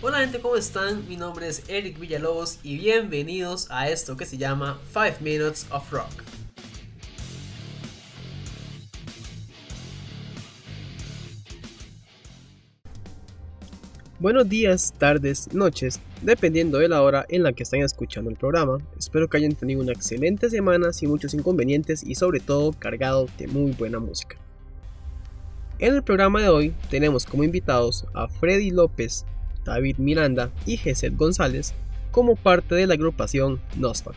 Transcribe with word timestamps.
Hola 0.00 0.20
gente, 0.20 0.38
¿cómo 0.38 0.54
están? 0.54 1.08
Mi 1.08 1.16
nombre 1.16 1.48
es 1.48 1.68
Eric 1.68 1.98
Villalobos 1.98 2.60
y 2.62 2.78
bienvenidos 2.78 3.66
a 3.68 3.88
esto 3.88 4.16
que 4.16 4.26
se 4.26 4.38
llama 4.38 4.78
5 4.92 5.16
Minutes 5.20 5.66
of 5.72 5.90
Rock. 5.90 6.22
Buenos 14.20 14.48
días, 14.48 14.94
tardes, 14.96 15.52
noches, 15.52 16.00
dependiendo 16.22 16.78
de 16.78 16.88
la 16.88 17.02
hora 17.02 17.26
en 17.28 17.42
la 17.42 17.52
que 17.52 17.64
estén 17.64 17.82
escuchando 17.82 18.30
el 18.30 18.36
programa. 18.36 18.78
Espero 18.96 19.26
que 19.26 19.38
hayan 19.38 19.56
tenido 19.56 19.80
una 19.80 19.90
excelente 19.90 20.48
semana 20.48 20.92
sin 20.92 21.08
muchos 21.08 21.34
inconvenientes 21.34 22.04
y 22.04 22.14
sobre 22.14 22.38
todo 22.38 22.72
cargado 22.72 23.26
de 23.36 23.48
muy 23.48 23.72
buena 23.72 23.98
música. 23.98 24.36
En 25.80 25.92
el 25.96 26.04
programa 26.04 26.40
de 26.40 26.50
hoy 26.50 26.74
tenemos 26.88 27.24
como 27.24 27.42
invitados 27.42 28.06
a 28.14 28.28
Freddy 28.28 28.70
López, 28.70 29.26
David 29.68 29.98
Miranda 29.98 30.50
y 30.66 30.76
Geset 30.76 31.16
González 31.16 31.74
como 32.10 32.36
parte 32.36 32.74
de 32.74 32.86
la 32.86 32.94
agrupación 32.94 33.60
Nostalg. 33.76 34.16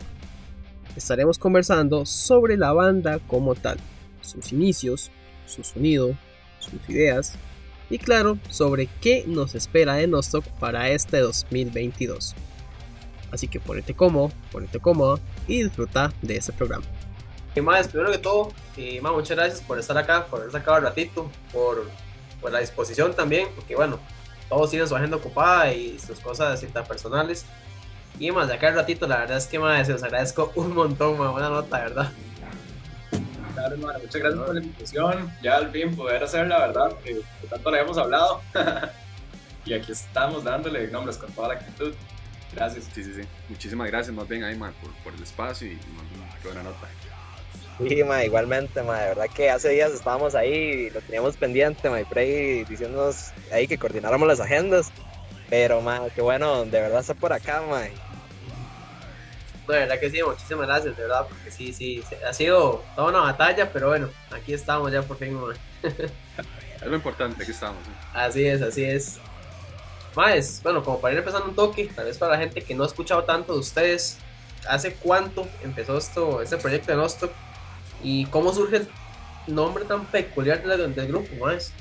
Estaremos 0.96 1.38
conversando 1.38 2.04
sobre 2.06 2.56
la 2.56 2.72
banda 2.72 3.18
como 3.26 3.54
tal, 3.54 3.78
sus 4.20 4.52
inicios, 4.52 5.10
su 5.46 5.62
sonido, 5.62 6.16
sus 6.58 6.88
ideas 6.88 7.34
y 7.90 7.98
claro, 7.98 8.38
sobre 8.48 8.88
qué 9.00 9.24
nos 9.26 9.54
espera 9.54 9.94
de 9.94 10.06
Nostok 10.06 10.46
para 10.58 10.88
este 10.88 11.18
2022. 11.18 12.34
Así 13.30 13.48
que 13.48 13.60
ponete 13.60 13.94
cómodo, 13.94 14.32
ponete 14.50 14.78
cómodo 14.78 15.20
y 15.46 15.62
disfruta 15.62 16.12
de 16.22 16.36
este 16.36 16.52
programa. 16.52 16.84
Y 17.54 17.60
más, 17.60 17.88
primero 17.88 18.10
que 18.10 18.18
todo, 18.18 18.52
y 18.78 19.00
más, 19.00 19.12
muchas 19.12 19.36
gracias 19.36 19.60
por 19.60 19.78
estar 19.78 19.96
acá, 19.98 20.26
por 20.26 20.40
haber 20.40 20.52
sacado 20.52 20.78
el 20.78 20.84
ratito, 20.84 21.30
por, 21.52 21.86
por 22.40 22.50
la 22.50 22.60
disposición 22.60 23.14
también, 23.14 23.48
porque 23.54 23.76
bueno, 23.76 23.98
todos 24.52 24.68
tienen 24.68 24.86
su 24.86 24.94
agenda 24.94 25.16
ocupada 25.16 25.72
y 25.72 25.98
sus 25.98 26.20
cosas 26.20 26.62
personales. 26.86 27.46
Y 28.18 28.30
más, 28.30 28.48
de 28.48 28.54
acá 28.54 28.68
el 28.68 28.74
ratito, 28.74 29.06
la 29.06 29.20
verdad 29.20 29.38
es 29.38 29.46
que 29.46 29.58
más, 29.58 29.86
se 29.86 29.94
los 29.94 30.02
agradezco 30.02 30.52
un 30.56 30.74
montón, 30.74 31.16
más 31.16 31.32
buena 31.32 31.48
nota, 31.48 31.78
¿verdad? 31.78 32.12
Claro, 33.54 33.74
hermano, 33.74 33.98
muchas 33.98 34.20
gracias 34.20 34.44
por 34.44 34.54
la 34.54 34.60
invitación. 34.60 35.32
Ya 35.42 35.56
al 35.56 35.70
fin 35.70 35.96
poder 35.96 36.22
hacer 36.22 36.48
la 36.48 36.66
verdad, 36.66 36.92
que, 37.02 37.22
tanto 37.48 37.70
le 37.70 37.80
hemos 37.80 37.96
hablado. 37.96 38.42
y 39.64 39.72
aquí 39.72 39.90
estamos 39.90 40.44
dándole 40.44 40.86
nombres 40.88 41.16
con 41.16 41.32
toda 41.32 41.48
la 41.48 41.54
actitud. 41.54 41.94
Gracias. 42.54 42.90
Sí, 42.94 43.02
sí, 43.02 43.14
sí. 43.14 43.22
Muchísimas 43.48 43.88
gracias 43.88 44.14
más 44.14 44.28
bien 44.28 44.44
ahí, 44.44 44.54
man, 44.54 44.74
por, 44.82 44.92
por 45.02 45.14
el 45.14 45.22
espacio 45.22 45.66
y, 45.66 45.78
qué 46.42 46.48
buena 46.48 46.62
nota. 46.62 46.88
Sí, 47.78 48.04
ma, 48.04 48.24
igualmente, 48.24 48.82
ma, 48.82 49.00
de 49.00 49.08
verdad 49.08 49.26
que 49.34 49.50
hace 49.50 49.70
días 49.70 49.92
estábamos 49.92 50.34
ahí 50.34 50.52
y 50.52 50.90
lo 50.90 51.00
teníamos 51.00 51.36
pendiente, 51.36 51.88
ma, 51.88 52.00
y 52.00 52.04
Prey 52.04 52.64
diciéndonos 52.64 53.32
ahí 53.50 53.66
que 53.66 53.78
coordináramos 53.78 54.28
las 54.28 54.40
agendas, 54.40 54.92
pero, 55.48 55.80
ma, 55.80 56.02
qué 56.14 56.20
bueno, 56.20 56.64
de 56.64 56.80
verdad 56.80 57.00
está 57.00 57.14
por 57.14 57.32
acá, 57.32 57.62
ma. 57.68 57.80
de 57.80 57.90
verdad 59.66 59.98
que 59.98 60.10
sí, 60.10 60.22
muchísimas 60.22 60.66
gracias, 60.66 60.96
de 60.96 61.02
verdad, 61.02 61.26
porque 61.28 61.50
sí, 61.50 61.72
sí, 61.72 62.02
ha 62.28 62.32
sido 62.32 62.82
toda 62.94 63.08
una 63.08 63.20
batalla, 63.20 63.72
pero 63.72 63.88
bueno, 63.88 64.08
aquí 64.30 64.52
estamos 64.52 64.92
ya 64.92 65.02
por 65.02 65.16
fin, 65.16 65.34
ma. 65.34 65.54
Es 65.82 66.88
lo 66.88 66.96
importante, 66.96 67.42
aquí 67.42 67.52
estamos. 67.52 67.78
Así 68.12 68.44
es, 68.44 68.60
así 68.60 68.84
es. 68.84 69.18
Más, 70.16 70.60
bueno, 70.62 70.82
como 70.82 71.00
para 71.00 71.14
ir 71.14 71.18
empezando 71.20 71.48
un 71.48 71.54
toque, 71.54 71.86
tal 71.94 72.04
vez 72.04 72.18
para 72.18 72.32
la 72.32 72.38
gente 72.38 72.60
que 72.60 72.74
no 72.74 72.82
ha 72.82 72.86
escuchado 72.86 73.24
tanto 73.24 73.54
de 73.54 73.60
ustedes, 73.60 74.18
¿hace 74.68 74.94
cuánto 74.94 75.46
empezó 75.62 75.96
esto, 75.96 76.42
este 76.42 76.56
proyecto 76.56 76.92
de 76.92 76.98
Nostock? 76.98 77.32
¿Y 78.02 78.26
cómo 78.26 78.52
surge 78.52 78.76
el 78.76 78.88
nombre 79.46 79.84
tan 79.84 80.04
peculiar 80.06 80.62
del, 80.62 81.06
grupo, 81.06 81.28
más? 81.44 81.72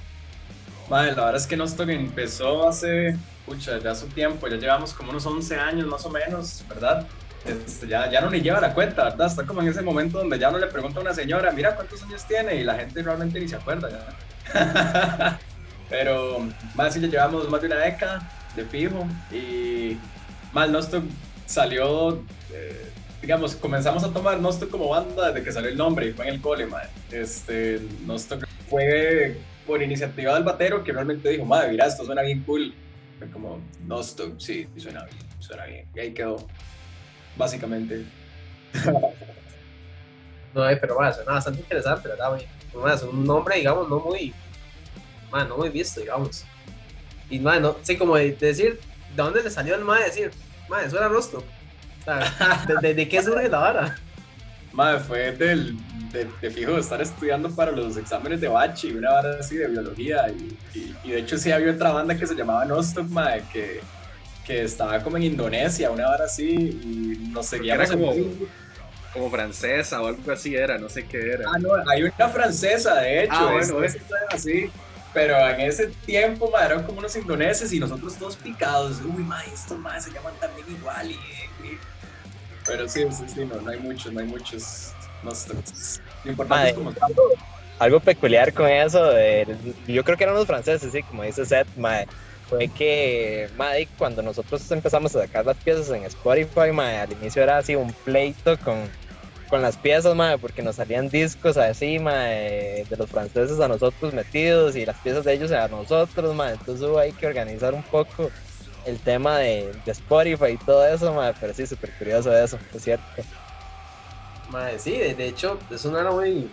Vale, 0.90 1.10
la 1.10 1.26
verdad 1.26 1.36
es 1.38 1.48
que 1.48 1.56
Nostock 1.56 1.90
empezó 1.90 2.68
hace, 2.68 3.18
pucha, 3.46 3.80
ya 3.80 3.92
hace 3.92 4.08
tiempo, 4.08 4.48
ya 4.48 4.58
llevamos 4.58 4.94
como 4.94 5.12
unos 5.12 5.26
11 5.26 5.56
años 5.56 5.88
más 5.88 6.06
o 6.06 6.10
menos, 6.10 6.64
¿verdad? 6.68 7.08
Este, 7.46 7.88
ya, 7.88 8.10
ya 8.12 8.22
no 8.22 8.30
ni 8.30 8.42
lleva 8.42 8.60
la 8.60 8.74
cuenta, 8.74 9.06
¿verdad? 9.06 9.28
Está 9.28 9.46
como 9.46 9.62
en 9.62 9.70
ese 9.70 9.82
momento 9.82 10.20
donde 10.20 10.38
ya 10.38 10.52
no 10.52 10.60
le 10.60 10.68
pregunta 10.68 11.00
a 11.00 11.02
una 11.02 11.14
señora, 11.14 11.52
mira 11.52 11.76
cuántos 11.76 12.04
años 12.04 12.26
tiene, 12.28 12.56
y 12.56 12.64
la 12.64 12.76
gente 12.76 13.02
realmente 13.02 13.40
ni 13.40 13.48
se 13.48 13.56
acuerda 13.56 13.90
ya. 13.90 15.40
Pero 15.90 16.48
más 16.76 16.94
si 16.94 17.02
ya 17.02 17.08
llevamos 17.08 17.50
más 17.50 17.62
de 17.62 17.68
una 17.68 17.78
década 17.78 18.30
de 18.56 18.66
fijo, 18.66 19.08
y 19.32 19.98
más 20.54 20.70
Nostock 20.70 21.04
salió 21.46 22.22
eh, 22.52 22.92
digamos, 23.22 23.56
comenzamos 23.56 24.04
a 24.04 24.12
tomar 24.12 24.40
Nosto 24.40 24.68
como 24.70 24.90
banda 24.90 25.28
desde 25.28 25.44
que 25.44 25.52
salió 25.52 25.70
el 25.70 25.78
nombre 25.78 26.08
y 26.08 26.14
fue 26.14 26.28
en 26.28 26.36
el 26.36 26.42
cole, 26.42 26.66
madre. 26.66 26.90
Este, 27.12 27.80
Nosto 28.06 28.40
fue 28.68 29.38
por 29.68 29.82
iniciativa 29.82 30.34
del 30.34 30.44
batero 30.44 30.84
que 30.84 30.92
realmente 30.92 31.30
dijo, 31.30 31.46
madre, 31.46 31.72
mira, 31.72 31.86
esto 31.86 32.04
suena 32.04 32.24
bien 32.24 32.44
cool. 32.44 32.74
Fue 33.20 33.30
como, 33.30 33.62
Nosto, 33.86 34.40
sí, 34.40 34.68
suena 34.78 35.04
bien, 35.06 35.18
suena 35.40 35.66
bien. 35.66 35.88
Y 35.94 36.00
ahí 36.00 36.14
quedó, 36.14 36.48
básicamente. 37.38 38.06
no, 40.54 40.64
pero 40.82 40.96
bueno, 40.96 41.14
suena 41.14 41.34
bastante 41.34 41.60
interesante, 41.60 42.10
¿verdad? 42.10 42.42
Es 42.94 43.04
un 43.04 43.24
nombre, 43.24 43.58
digamos, 43.58 43.88
no 43.88 44.00
muy, 44.00 44.34
man, 45.32 45.48
no 45.48 45.58
muy 45.58 45.70
visto, 45.70 46.00
digamos. 46.02 46.44
Y, 47.30 47.38
man, 47.40 47.62
no, 47.62 47.78
como 48.00 48.16
decir, 48.16 48.80
¿de 49.16 49.16
dónde 49.16 49.44
le 49.44 49.50
salió 49.52 49.76
el 49.76 49.86
mae 49.86 50.06
decir, 50.06 50.32
madre, 50.68 50.90
suena 50.90 51.08
Nosto? 51.08 51.44
¿De, 52.82 52.94
de, 52.94 53.08
qué 53.08 53.22
surge 53.22 53.50
la 53.50 53.60
vara? 53.60 53.98
Madre, 54.74 55.00
fue 55.02 55.32
del, 55.34 55.78
de, 56.12 56.28
de, 56.42 56.50
fijo 56.50 56.78
estar 56.78 57.02
estudiando 57.02 57.54
para 57.54 57.72
los 57.72 57.98
exámenes 57.98 58.40
de 58.42 58.48
bachi, 58.48 58.92
una 58.92 59.12
vara 59.12 59.38
así 59.40 59.58
de 59.58 59.68
biología. 59.68 60.30
Y, 60.30 60.96
y, 61.04 61.12
de 61.12 61.20
hecho, 61.20 61.38
sí 61.38 61.52
había 61.52 61.72
otra 61.72 61.92
banda 61.92 62.16
que 62.16 62.26
se 62.26 62.36
llamaba 62.36 62.66
Nostok, 62.66 63.08
madre, 63.10 63.44
que, 63.52 63.82
que 64.46 64.64
estaba 64.64 65.02
como 65.02 65.18
en 65.18 65.24
Indonesia, 65.24 65.92
una 65.92 66.08
vara 66.08 66.26
así, 66.26 66.50
y 66.50 67.30
nos 67.32 67.46
seguíamos 67.46 67.90
era 67.90 67.98
como, 67.98 68.14
como 69.14 69.30
francesa 69.30 70.02
o 70.02 70.08
algo 70.08 70.32
así 70.32 70.56
era, 70.56 70.78
no 70.78 70.90
sé 70.90 71.06
qué 71.06 71.34
era. 71.34 71.50
Ah, 71.54 71.60
no, 71.60 71.70
hay 71.90 72.04
una 72.04 72.30
francesa, 72.30 72.96
de 73.02 73.24
hecho, 73.24 73.34
ah, 73.34 73.52
bueno, 73.52 73.84
es, 73.84 73.98
así. 74.30 74.72
Pero 75.14 75.38
en 75.50 75.62
ese 75.62 75.88
tiempo, 76.06 76.50
madre, 76.50 76.76
eran 76.76 76.86
como 76.86 77.00
unos 77.00 77.16
indoneses 77.16 77.74
y 77.74 77.80
nosotros 77.80 78.16
todos 78.16 78.36
picados. 78.38 79.02
Uy, 79.02 79.24
madre, 79.24 79.48
estos 79.54 79.78
madres 79.78 80.06
se 80.06 80.12
llaman 80.12 80.34
también 80.40 80.66
igual. 80.70 81.12
y 81.12 81.20
pero 82.66 82.88
sí, 82.88 83.06
sí, 83.12 83.24
sí, 83.28 83.46
no, 83.46 83.60
no 83.62 83.72
hay 83.72 83.80
muchos, 83.80 84.14
no 84.14 84.20
hay 84.20 84.28
muchos. 84.28 84.94
No 85.24 85.32
Lo 86.24 86.32
importante 86.32 86.70
es 86.70 86.76
como 86.76 86.94
Algo 87.80 88.00
peculiar 88.00 88.54
con 88.54 88.68
eso, 88.68 89.12
yo 89.88 90.04
creo 90.04 90.18
que 90.18 90.24
eran 90.24 90.36
los 90.36 90.48
franceses, 90.48 90.92
sí, 90.92 91.04
como 91.04 91.24
dice 91.24 91.46
Seth, 91.46 91.68
mae, 91.78 92.08
fue 92.50 92.68
que 92.68 93.50
mae, 93.56 93.88
cuando 93.98 94.22
nosotros 94.22 94.70
empezamos 94.72 95.16
a 95.16 95.22
sacar 95.22 95.46
las 95.46 95.58
piezas 95.58 95.90
en 95.90 96.04
Spotify, 96.06 96.72
mae, 96.72 96.98
al 96.98 97.12
inicio 97.12 97.44
era 97.44 97.58
así 97.58 97.76
un 97.76 97.94
pleito 97.94 98.58
con, 98.60 98.78
con 99.52 99.62
las 99.62 99.76
piezas, 99.76 100.16
mae, 100.16 100.38
porque 100.38 100.64
nos 100.64 100.78
salían 100.78 101.10
discos 101.10 101.58
así, 101.58 102.00
mae, 102.00 102.86
de 102.90 102.98
los 102.98 103.10
franceses 103.10 103.60
a 103.60 103.68
nosotros 103.68 104.14
metidos 104.14 104.78
y 104.78 104.86
las 104.86 104.98
piezas 105.00 105.26
de 105.26 105.34
ellos 105.34 105.52
a 105.52 105.68
nosotros, 105.68 106.34
mae, 106.34 106.54
entonces 106.54 106.88
hubo 106.88 106.98
hay 106.98 107.12
que 107.12 107.28
organizar 107.28 107.74
un 107.74 107.84
poco 107.84 108.32
el 108.86 108.98
tema 109.00 109.40
de, 109.40 109.74
de 109.86 109.92
Spotify 109.92 110.54
y 110.54 110.58
todo 110.58 110.88
eso, 110.88 111.14
madre, 111.14 111.36
pero 111.40 111.54
sí, 111.54 111.68
súper 111.68 111.92
curioso 111.98 112.36
eso, 112.36 112.58
es 112.74 112.82
cierto. 112.82 113.06
Madre, 114.50 114.80
sí, 114.80 114.94
de, 114.94 115.28
hecho, 115.28 115.60
es 115.70 115.84
una 115.84 116.10
muy, 116.10 116.50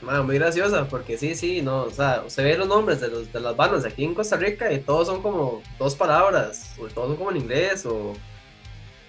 madre, 0.00 0.22
muy 0.22 0.38
graciosa, 0.38 0.86
porque 0.88 1.18
sí, 1.18 1.34
sí, 1.34 1.62
no, 1.62 1.82
o 1.82 1.90
sea, 1.90 2.22
usted 2.24 2.44
ve 2.44 2.56
los 2.56 2.68
nombres 2.68 3.00
de, 3.00 3.08
los, 3.08 3.32
de 3.32 3.40
las 3.40 3.56
bandas 3.56 3.84
aquí 3.84 4.04
en 4.04 4.14
Costa 4.14 4.36
Rica 4.36 4.72
y 4.72 4.78
todos 4.78 5.08
son 5.08 5.20
como 5.20 5.62
dos 5.80 5.96
palabras, 5.96 6.76
o 6.78 6.86
todos 6.86 7.08
son 7.08 7.16
como 7.16 7.32
en 7.32 7.38
inglés, 7.38 7.84
o, 7.86 8.14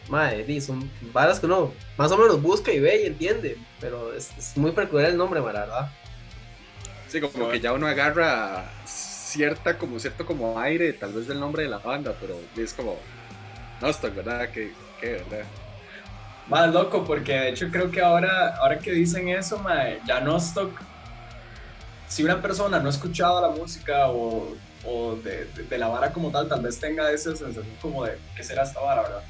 madre, 0.10 0.62
son 0.62 0.90
bandas 1.14 1.40
que 1.40 1.46
uno 1.46 1.74
más 1.98 2.12
o 2.12 2.18
menos 2.18 2.42
busca 2.42 2.72
y 2.72 2.80
ve 2.80 3.04
y 3.04 3.06
entiende, 3.08 3.58
pero 3.80 4.14
es, 4.14 4.32
muy 4.56 4.72
peculiar 4.72 5.12
el 5.12 5.18
nombre, 5.18 5.42
madre, 5.42 5.60
¿verdad? 5.60 5.90
Sí, 7.08 7.20
como 7.20 7.50
que 7.50 7.60
ya 7.60 7.74
uno 7.74 7.88
agarra 7.88 8.72
cierta, 8.86 9.78
como 9.78 10.00
cierto 10.00 10.26
como 10.26 10.60
aire, 10.60 10.94
tal 10.94 11.14
vez 11.14 11.28
del 11.28 11.40
nombre 11.40 11.64
de 11.64 11.70
la 11.70 11.80
banda, 11.80 12.16
pero 12.20 12.38
es 12.58 12.74
como 12.74 12.98
Nostock, 13.82 14.16
¿verdad? 14.16 14.50
Que, 14.50 14.72
¿verdad? 15.02 15.46
Más 16.48 16.74
loco, 16.74 17.04
porque 17.06 17.34
de 17.34 17.50
hecho 17.50 17.70
creo 17.70 17.92
que 17.92 18.02
ahora, 18.02 18.56
ahora 18.56 18.80
que 18.80 18.92
dicen 18.92 19.30
eso, 19.30 19.62
ya 20.06 20.20
Nostock, 20.20 20.72
si 22.08 22.24
una 22.24 22.42
persona 22.42 22.80
no 22.80 22.88
ha 22.88 22.92
escuchado 22.92 23.42
la 23.42 23.50
música 23.50 24.08
o, 24.08 24.56
o 24.86 25.16
de, 25.16 25.46
de, 25.46 25.78
la 25.78 25.88
vara 25.88 26.12
como 26.12 26.30
tal, 26.32 26.48
tal 26.48 26.62
vez 26.62 26.80
tenga 26.80 27.10
esa 27.12 27.36
sensación 27.36 27.66
como 27.82 28.04
de 28.04 28.18
qué 28.36 28.44
será 28.44 28.64
esta 28.64 28.82
vara, 28.82 29.04
¿verdad? 29.04 29.24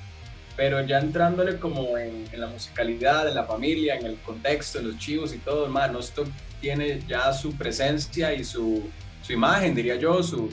Pero 0.62 0.80
ya 0.82 1.00
entrándole 1.00 1.58
como 1.58 1.98
en, 1.98 2.24
en 2.32 2.40
la 2.40 2.46
musicalidad, 2.46 3.28
en 3.28 3.34
la 3.34 3.46
familia, 3.46 3.96
en 3.96 4.06
el 4.06 4.18
contexto, 4.18 4.78
en 4.78 4.90
los 4.90 5.00
chivos 5.00 5.34
y 5.34 5.40
todo, 5.40 5.68
más 5.70 5.92
Nostock 5.92 6.28
tiene 6.60 7.02
ya 7.08 7.34
su 7.34 7.56
presencia 7.56 8.32
y 8.32 8.44
su, 8.44 8.88
su 9.24 9.34
imagen, 9.34 9.74
diría 9.74 9.96
yo, 9.96 10.22
su, 10.22 10.52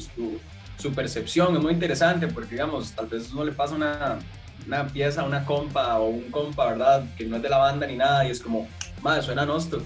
su, 0.79 0.93
percepción. 0.95 1.55
Es 1.55 1.63
muy 1.63 1.75
interesante 1.75 2.27
porque, 2.27 2.53
digamos, 2.53 2.93
tal 2.93 3.07
vez 3.09 3.31
uno 3.35 3.45
le 3.45 3.53
pasa 3.53 3.75
una, 3.75 4.19
una 4.67 4.87
pieza 4.87 5.21
a 5.21 5.25
una 5.25 5.45
compa 5.45 5.99
o 5.99 6.09
un 6.09 6.31
compa, 6.31 6.71
¿verdad? 6.71 7.05
Que 7.15 7.27
no 7.27 7.37
es 7.37 7.43
de 7.43 7.51
la 7.51 7.59
banda 7.59 7.87
ni 7.87 7.97
nada 7.97 8.27
y 8.27 8.31
es 8.31 8.41
como, 8.41 8.67
madre, 9.03 9.21
suena 9.21 9.45
Nosto. 9.45 9.83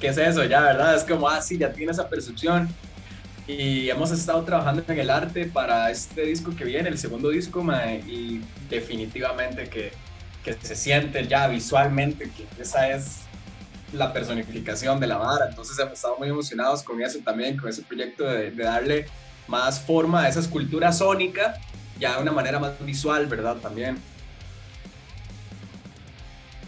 ¿Qué 0.00 0.06
es 0.06 0.16
eso 0.16 0.42
ya, 0.44 0.62
verdad? 0.62 0.96
Es 0.96 1.04
como, 1.04 1.28
ah, 1.28 1.42
sí, 1.42 1.58
ya 1.58 1.70
tiene 1.70 1.92
esa 1.92 2.08
percepción. 2.08 2.66
Y 3.46 3.90
hemos 3.90 4.10
estado 4.10 4.42
trabajando 4.42 4.82
en 4.88 4.98
el 4.98 5.10
arte 5.10 5.46
para 5.46 5.90
este 5.90 6.22
disco 6.22 6.56
que 6.56 6.64
viene, 6.64 6.88
el 6.88 6.98
segundo 6.98 7.28
disco, 7.28 7.62
y 8.06 8.40
definitivamente 8.70 9.68
que, 9.68 9.92
que 10.42 10.54
se 10.54 10.74
siente 10.74 11.26
ya 11.26 11.46
visualmente 11.48 12.30
que 12.30 12.62
esa 12.62 12.88
es 12.88 13.18
la 13.92 14.12
personificación 14.12 14.98
de 14.98 15.06
la 15.06 15.18
vara. 15.18 15.48
Entonces 15.50 15.78
hemos 15.78 15.94
estado 15.94 16.16
muy 16.18 16.28
emocionados 16.28 16.82
con 16.82 17.02
eso 17.02 17.18
también, 17.22 17.56
con 17.56 17.68
ese 17.68 17.82
proyecto 17.82 18.24
de, 18.24 18.50
de 18.50 18.64
darle 18.64 19.06
más 19.46 19.78
forma 19.78 20.22
a 20.22 20.28
esa 20.28 20.40
escultura 20.40 20.90
sónica, 20.92 21.54
ya 21.98 22.16
de 22.16 22.22
una 22.22 22.32
manera 22.32 22.58
más 22.58 22.72
visual, 22.84 23.26
¿verdad? 23.26 23.56
También. 23.56 23.98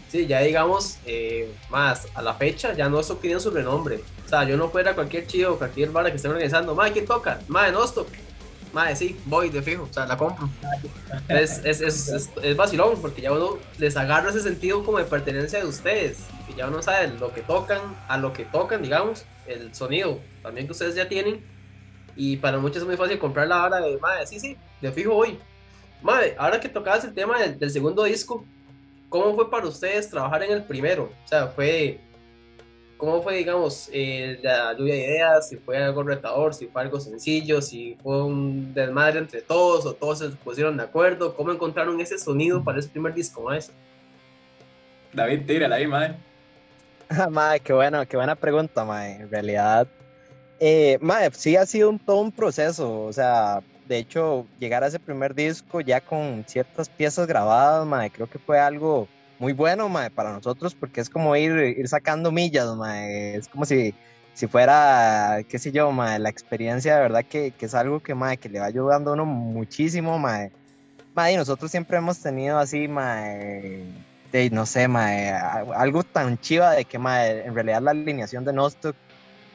Sí, 0.09 0.25
ya 0.25 0.39
digamos, 0.39 0.99
eh, 1.05 1.53
más 1.69 2.07
a 2.15 2.21
la 2.21 2.33
fecha, 2.33 2.73
ya 2.73 2.87
no 2.87 2.99
esto 2.99 3.17
tiene 3.17 3.39
su 3.39 3.51
renombre. 3.51 4.01
O 4.25 4.29
sea, 4.29 4.45
yo 4.45 4.55
no 4.55 4.69
fuera 4.69 4.95
cualquier 4.95 5.27
chido, 5.27 5.57
cualquier 5.57 5.91
banda 5.91 6.09
que 6.09 6.15
esté 6.15 6.29
organizando, 6.29 6.75
madre, 6.75 6.93
¿quién 6.93 7.05
toca? 7.05 7.41
Madre, 7.47 7.73
Nostock. 7.73 8.07
Madre, 8.73 8.95
sí, 8.95 9.17
voy 9.25 9.49
de 9.49 9.61
fijo, 9.61 9.87
o 9.89 9.93
sea, 9.93 10.05
la 10.05 10.17
compro. 10.17 10.49
Es, 11.27 11.59
es, 11.65 11.81
es, 11.81 12.09
es, 12.09 12.29
es 12.41 12.55
vacilón, 12.55 13.01
porque 13.01 13.21
ya 13.21 13.31
uno 13.31 13.57
les 13.79 13.97
agarra 13.97 14.29
ese 14.29 14.41
sentido 14.41 14.83
como 14.83 14.97
de 14.97 15.05
pertenencia 15.05 15.59
de 15.59 15.65
ustedes. 15.65 16.19
Y 16.49 16.55
ya 16.55 16.67
uno 16.67 16.81
sabe 16.81 17.09
lo 17.19 17.33
que 17.33 17.41
tocan, 17.41 17.81
a 18.07 18.17
lo 18.17 18.33
que 18.33 18.45
tocan, 18.45 18.81
digamos, 18.81 19.25
el 19.45 19.73
sonido 19.73 20.19
también 20.41 20.67
que 20.67 20.73
ustedes 20.73 20.95
ya 20.95 21.07
tienen. 21.07 21.43
Y 22.15 22.37
para 22.37 22.59
muchos 22.59 22.77
es 22.77 22.87
muy 22.87 22.97
fácil 22.97 23.19
comprar 23.19 23.47
la 23.47 23.57
vara 23.57 23.79
de, 23.79 23.97
madre, 23.97 24.25
sí, 24.25 24.39
sí, 24.39 24.57
de 24.81 24.91
fijo 24.91 25.13
voy. 25.13 25.39
Madre, 26.01 26.35
ahora 26.37 26.59
que 26.59 26.69
tocabas 26.69 27.03
el 27.05 27.13
tema 27.13 27.39
del, 27.39 27.57
del 27.57 27.71
segundo 27.71 28.03
disco, 28.03 28.45
¿cómo 29.09 29.35
fue 29.35 29.49
para 29.49 29.67
ustedes 29.67 30.09
trabajar 30.09 30.43
en 30.43 30.51
el 30.51 30.63
primero? 30.63 31.11
O 31.25 31.27
sea, 31.27 31.47
fue, 31.47 31.99
¿cómo 32.97 33.21
fue, 33.21 33.37
digamos, 33.37 33.89
eh, 33.91 34.39
la 34.41 34.73
lluvia 34.73 34.95
de 34.95 34.99
ideas? 35.01 35.49
Si 35.49 35.57
fue 35.57 35.77
algo 35.77 36.03
retador, 36.03 36.53
si 36.53 36.67
fue 36.67 36.81
algo 36.81 36.99
sencillo, 36.99 37.61
si 37.61 37.97
fue 38.01 38.23
un 38.23 38.73
desmadre 38.73 39.19
entre 39.19 39.41
todos 39.41 39.85
o 39.85 39.93
todos 39.93 40.19
se 40.19 40.29
pusieron 40.29 40.77
de 40.77 40.83
acuerdo. 40.83 41.35
¿Cómo 41.35 41.51
encontraron 41.51 41.99
ese 42.01 42.17
sonido 42.17 42.63
para 42.63 42.79
ese 42.79 42.89
primer 42.89 43.13
disco, 43.13 43.41
más? 43.41 43.71
David, 45.13 45.45
tírala 45.45 45.77
ahí, 45.77 45.87
madre. 45.87 46.15
madre, 47.31 47.59
qué 47.61 47.73
bueno, 47.73 48.05
qué 48.05 48.17
buena 48.17 48.35
pregunta, 48.35 48.83
madre. 48.83 49.13
En 49.13 49.29
realidad, 49.29 49.87
eh, 50.59 50.97
madre, 51.01 51.31
sí 51.33 51.55
ha 51.55 51.65
sido 51.65 51.89
un, 51.89 51.99
todo 51.99 52.17
un 52.17 52.31
proceso, 52.31 53.03
o 53.03 53.13
sea, 53.13 53.61
de 53.87 53.97
hecho, 53.97 54.45
llegar 54.59 54.83
a 54.83 54.87
ese 54.87 54.99
primer 54.99 55.33
disco 55.33 55.81
ya 55.81 56.01
con 56.01 56.43
ciertas 56.47 56.89
piezas 56.89 57.27
grabadas, 57.27 57.85
madre, 57.85 58.09
creo 58.09 58.27
que 58.27 58.39
fue 58.39 58.59
algo 58.59 59.07
muy 59.39 59.53
bueno, 59.53 59.87
madre, 59.89 60.09
para 60.09 60.31
nosotros, 60.33 60.75
porque 60.75 61.01
es 61.01 61.09
como 61.09 61.35
ir, 61.35 61.51
ir 61.77 61.87
sacando 61.87 62.31
millas, 62.31 62.75
madre, 62.75 63.35
es 63.35 63.47
como 63.47 63.65
si, 63.65 63.93
si 64.33 64.47
fuera, 64.47 65.39
qué 65.49 65.59
sé 65.59 65.71
yo, 65.71 65.91
madre, 65.91 66.19
la 66.19 66.29
experiencia 66.29 66.95
de 66.95 67.01
verdad 67.01 67.25
que, 67.25 67.51
que 67.51 67.65
es 67.65 67.75
algo 67.75 67.99
que, 68.01 68.15
madre, 68.15 68.37
que 68.37 68.49
le 68.49 68.59
va 68.59 68.65
ayudando 68.65 69.11
a 69.11 69.13
uno 69.13 69.25
muchísimo, 69.25 70.17
madre. 70.19 70.51
Madre, 71.13 71.33
y 71.33 71.37
nosotros 71.37 71.71
siempre 71.71 71.97
hemos 71.97 72.19
tenido 72.19 72.59
así, 72.59 72.87
de, 72.87 74.49
no 74.51 74.65
sé, 74.65 74.87
madre, 74.87 75.31
algo 75.31 76.03
tan 76.03 76.37
chiva 76.39 76.71
de 76.71 76.85
que, 76.85 76.99
madre, 76.99 77.45
en 77.45 77.55
realidad 77.55 77.81
la 77.81 77.91
alineación 77.91 78.45
de 78.45 78.53
Nostock 78.53 78.95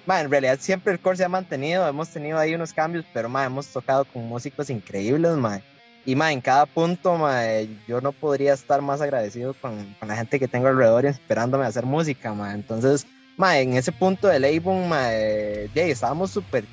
Ma, 0.04 0.20
en 0.20 0.31
realidad 0.31 0.58
siempre 0.60 0.93
el 0.93 1.00
core 1.00 1.16
se 1.16 1.25
ha 1.25 1.28
mantenido, 1.28 1.87
hemos 1.87 2.08
tenido 2.08 2.38
ahí 2.38 2.54
unos 2.54 2.72
cambios, 2.72 3.04
pero 3.12 3.28
ma, 3.28 3.44
hemos 3.44 3.69
tocado 3.69 4.04
con 4.04 4.26
músicos 4.26 4.69
increíbles, 4.69 5.37
ma. 5.37 5.60
Y 6.04 6.16
ma, 6.16 6.32
en 6.32 6.40
cada 6.40 6.66
punto, 6.66 7.16
ma, 7.16 7.43
yo 7.87 8.00
no 8.00 8.10
podría 8.10 8.54
estar 8.54 8.82
más 8.82 9.00
agradecido 9.00 9.54
con, 9.54 9.94
con 10.00 10.08
la 10.08 10.16
gente 10.16 10.40
que 10.40 10.49
tengo 10.49 10.66
alrededor 10.66 11.06
esperándome 11.06 11.64
a 11.64 11.69
hacer 11.69 11.87
música, 11.87 12.34
ma. 12.34 12.52
Entonces, 12.52 13.06
ma, 13.37 13.58
en 13.58 13.75
ese 13.75 13.93
punto 13.93 14.26
del 14.26 14.44
álbum, 14.44 14.88
ma, 14.88 15.06
de, 15.08 15.70
estábamos 15.75 16.32
súper, 16.32 16.64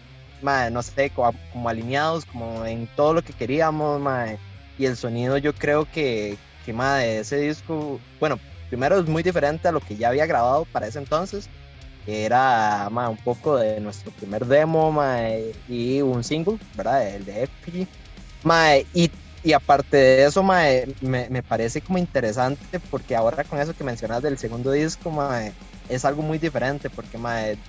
no 0.41 0.81
sé, 0.81 1.11
como, 1.11 1.33
como, 1.53 1.69
alineados, 1.69 2.25
como 2.25 2.65
en 2.65 2.87
todo 2.95 3.13
lo 3.13 3.21
que 3.21 3.33
queríamos, 3.33 4.01
ma. 4.01 4.25
Y 4.79 4.85
el 4.85 4.97
sonido 4.97 5.37
yo 5.37 5.53
creo 5.53 5.85
que, 5.85 6.37
que 6.65 6.73
ma, 6.73 6.97
de 6.97 7.19
ese 7.19 7.37
disco, 7.37 7.99
bueno, 8.19 8.39
primero 8.69 8.99
es 8.99 9.05
muy 9.07 9.21
diferente 9.21 9.67
a 9.67 9.71
lo 9.71 9.81
que 9.81 9.97
ya 9.97 10.07
había 10.07 10.25
grabado 10.25 10.65
para 10.65 10.87
ese 10.87 10.97
entonces 10.97 11.47
que 12.05 12.25
era 12.25 12.89
ma, 12.89 13.09
un 13.09 13.17
poco 13.17 13.57
de 13.57 13.79
nuestro 13.79 14.11
primer 14.11 14.45
demo 14.45 14.91
ma, 14.91 15.17
y 15.67 16.01
un 16.01 16.23
single, 16.23 16.57
¿verdad? 16.75 17.07
El 17.07 17.25
de 17.25 17.43
Epic. 17.43 17.87
Y, 18.93 19.11
y, 19.44 19.53
aparte 19.53 19.97
de 19.97 20.25
eso, 20.25 20.44
ma, 20.44 20.63
me, 21.01 21.30
me, 21.30 21.44
parece 21.44 21.81
como 21.81 21.97
interesante 21.97 22.80
porque 22.91 23.15
ahora 23.15 23.44
con 23.44 23.59
eso 23.59 23.74
que 23.74 23.83
mencionas 23.83 24.21
del 24.21 24.38
segundo 24.38 24.71
disco, 24.71 25.12
es 25.89 26.06
algo 26.06 26.21
muy 26.21 26.38
diferente 26.38 26.89
porque 26.89 27.18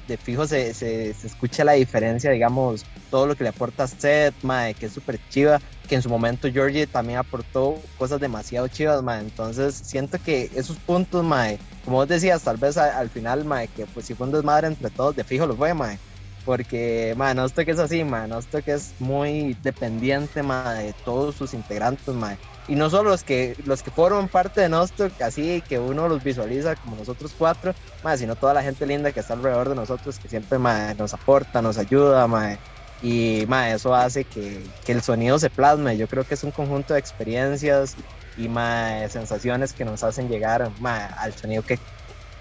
de 0.07 0.17
fijo 0.17 0.47
se, 0.47 0.75
se, 0.75 1.15
se, 1.15 1.27
escucha 1.27 1.65
la 1.65 1.73
diferencia, 1.73 2.31
digamos, 2.31 2.85
todo 3.11 3.27
lo 3.27 3.35
que 3.35 3.45
le 3.45 3.51
aporta 3.51 3.87
Seth, 3.87 4.35
que 4.79 4.87
es 4.87 4.93
súper 4.93 5.19
chiva, 5.31 5.59
que 5.89 5.95
en 5.95 6.03
su 6.03 6.11
momento 6.11 6.51
Georgie 6.53 6.87
también 6.87 7.19
aportó 7.19 7.81
cosas 7.97 8.21
demasiado 8.21 8.69
chivas, 8.69 9.03
entonces 9.21 9.75
siento 9.75 10.19
que 10.23 10.51
esos 10.55 10.77
puntos, 10.77 11.25
ma, 11.25 11.47
como 11.85 11.97
vos 11.97 12.09
decías, 12.09 12.43
tal 12.43 12.59
vez 12.59 12.77
al 12.77 13.09
final, 13.09 13.47
que 13.75 13.87
pues 13.87 14.07
si 14.07 14.15
fue 14.15 14.27
un 14.27 14.33
desmadre 14.33 14.67
entre 14.67 14.91
todos, 14.91 15.17
de 15.17 15.25
fijo 15.25 15.47
lo 15.47 15.57
fue, 15.57 15.73
ma, 15.73 15.97
porque, 16.45 17.15
ma, 17.17 17.35
no 17.35 17.45
esto 17.45 17.65
que 17.65 17.73
es 17.73 17.79
así, 17.79 18.05
ma, 18.05 18.27
no 18.27 18.39
esto 18.39 18.63
que 18.63 18.73
es 18.73 18.95
muy 18.99 19.57
dependiente, 19.63 20.43
ma, 20.43 20.75
de 20.75 20.95
todos 21.05 21.35
sus 21.37 21.55
integrantes, 21.55 22.15
ma, 22.15 22.37
y 22.69 22.75
no 22.77 22.89
solo 22.89 23.11
los 23.11 23.25
que 23.25 23.57
los 23.65 23.83
que 23.83 23.91
forman 23.91 24.29
parte 24.29 24.61
de 24.61 24.69
Nostock, 24.69 25.21
así 25.23 25.63
que 25.69 25.79
uno 25.79 26.09
los 26.09 26.23
visualiza 26.23 26.77
como 26.77 26.97
nosotros 26.97 27.35
cuatro, 27.37 27.75
más, 28.05 28.21
sino 28.21 28.37
toda 28.37 28.55
la 28.55 28.63
gente 28.63 28.87
linda 28.87 29.13
que 29.13 29.21
está 29.21 29.35
alrededor 29.35 29.69
de 29.69 29.75
nosotros, 29.75 30.19
que 30.19 30.29
siempre 30.29 30.59
ma, 30.59 30.95
nos 30.95 31.13
aporta, 31.13 31.63
nos 31.63 31.79
ayuda, 31.79 32.27
ma, 32.27 32.57
y 33.03 33.45
ma, 33.49 33.71
eso 33.71 33.95
hace 33.95 34.25
que, 34.25 34.63
que, 34.85 34.93
el 34.93 35.03
sonido 35.03 35.39
se 35.39 35.51
plasme. 35.51 35.97
Yo 35.97 36.07
creo 36.07 36.25
que 36.25 36.35
es 36.35 36.45
un 36.45 36.51
conjunto 36.51 36.95
de 36.95 37.01
experiencias 37.01 37.97
y 38.37 38.49
ma, 38.49 39.09
sensaciones 39.09 39.73
que 39.73 39.85
nos 39.85 40.03
hacen 40.03 40.29
llegar 40.29 40.71
ma, 40.81 41.07
al 41.07 41.33
sonido 41.35 41.63
que 41.63 41.79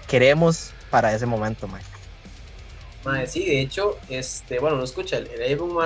queremos 0.06 0.72
para 0.90 1.14
ese 1.14 1.26
momento. 1.26 1.66
Ma. 1.66 1.80
Ma, 3.04 3.26
sí, 3.26 3.44
de 3.44 3.60
hecho, 3.60 3.96
este, 4.08 4.58
bueno, 4.58 4.76
no 4.76 4.84
escucha 4.84 5.18
el, 5.18 5.26
el 5.28 5.52
álbum, 5.52 5.78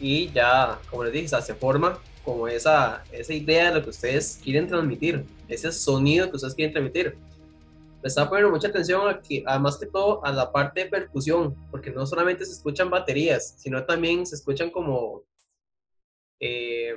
y 0.00 0.30
ya, 0.30 0.78
como 0.90 1.04
les 1.04 1.12
dije, 1.12 1.28
se 1.28 1.54
forma 1.54 1.98
como 2.24 2.48
esa, 2.48 3.04
esa 3.12 3.32
idea 3.32 3.68
de 3.68 3.78
lo 3.78 3.84
que 3.84 3.90
ustedes 3.90 4.40
quieren 4.42 4.66
transmitir, 4.66 5.24
ese 5.48 5.70
sonido 5.72 6.28
que 6.28 6.36
ustedes 6.36 6.54
quieren 6.54 6.72
transmitir. 6.72 7.16
Me 8.02 8.08
estaba 8.08 8.28
poniendo 8.28 8.52
mucha 8.52 8.68
atención 8.68 9.08
aquí, 9.08 9.42
además 9.46 9.78
que 9.78 9.86
todo 9.86 10.24
a 10.24 10.32
la 10.32 10.52
parte 10.52 10.84
de 10.84 10.90
percusión, 10.90 11.54
porque 11.70 11.90
no 11.90 12.04
solamente 12.04 12.44
se 12.44 12.52
escuchan 12.52 12.90
baterías, 12.90 13.54
sino 13.58 13.84
también 13.84 14.26
se 14.26 14.34
escuchan 14.34 14.70
como 14.70 15.22
eh, 16.40 16.94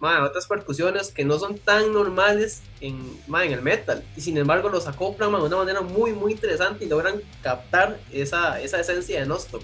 otras 0.00 0.46
percusiones 0.46 1.10
que 1.10 1.24
no 1.24 1.38
son 1.38 1.58
tan 1.58 1.92
normales 1.92 2.62
en, 2.80 3.18
en 3.28 3.52
el 3.52 3.62
metal, 3.62 4.04
y 4.16 4.20
sin 4.20 4.36
embargo 4.36 4.68
los 4.68 4.86
acoplan 4.86 5.30
de 5.32 5.36
una 5.38 5.56
manera 5.56 5.80
muy, 5.80 6.12
muy 6.12 6.32
interesante 6.32 6.84
y 6.84 6.88
logran 6.88 7.22
captar 7.42 7.98
esa, 8.12 8.60
esa 8.60 8.80
esencia 8.80 9.20
de 9.20 9.26
Nostock. 9.26 9.62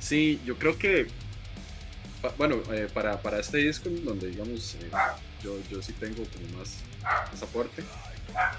Sí, 0.00 0.40
yo 0.44 0.56
creo 0.56 0.78
que 0.78 1.08
bueno, 2.36 2.60
eh, 2.72 2.88
para, 2.92 3.20
para, 3.20 3.38
este 3.38 3.58
disco, 3.58 3.88
donde 3.88 4.28
digamos, 4.28 4.74
eh, 4.74 4.90
yo, 5.42 5.56
yo 5.70 5.80
sí 5.82 5.92
tengo 5.92 6.24
como 6.24 6.58
más, 6.58 6.78
más 7.30 7.42
aporte, 7.42 7.84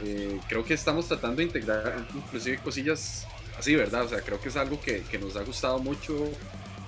eh, 0.04 0.40
creo 0.48 0.64
que 0.64 0.74
estamos 0.74 1.08
tratando 1.08 1.38
de 1.38 1.44
integrar 1.44 2.06
inclusive 2.16 2.58
cosillas 2.60 3.28
así, 3.58 3.76
¿verdad? 3.76 4.04
O 4.04 4.10
sea, 4.10 4.22
creo 4.22 4.40
que 4.40 4.50
es 4.50 4.56
algo 4.56 4.80
que, 4.80 5.02
que, 5.02 5.20
nos 5.20 5.36
ha 5.36 5.44
gustado 5.44 5.80
mucho 5.80 6.32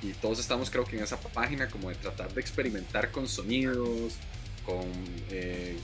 y 0.02 0.14
todos 0.14 0.40
estamos 0.40 0.70
creo 0.70 0.86
que 0.86 0.98
en 0.98 1.04
esa 1.04 1.18
página 1.18 1.68
como 1.68 1.90
de 1.90 1.96
tratar 1.96 2.34
de 2.34 2.42
experimentar 2.42 3.12
con 3.12 3.28
sonidos, 3.28 4.16
con 4.66 4.86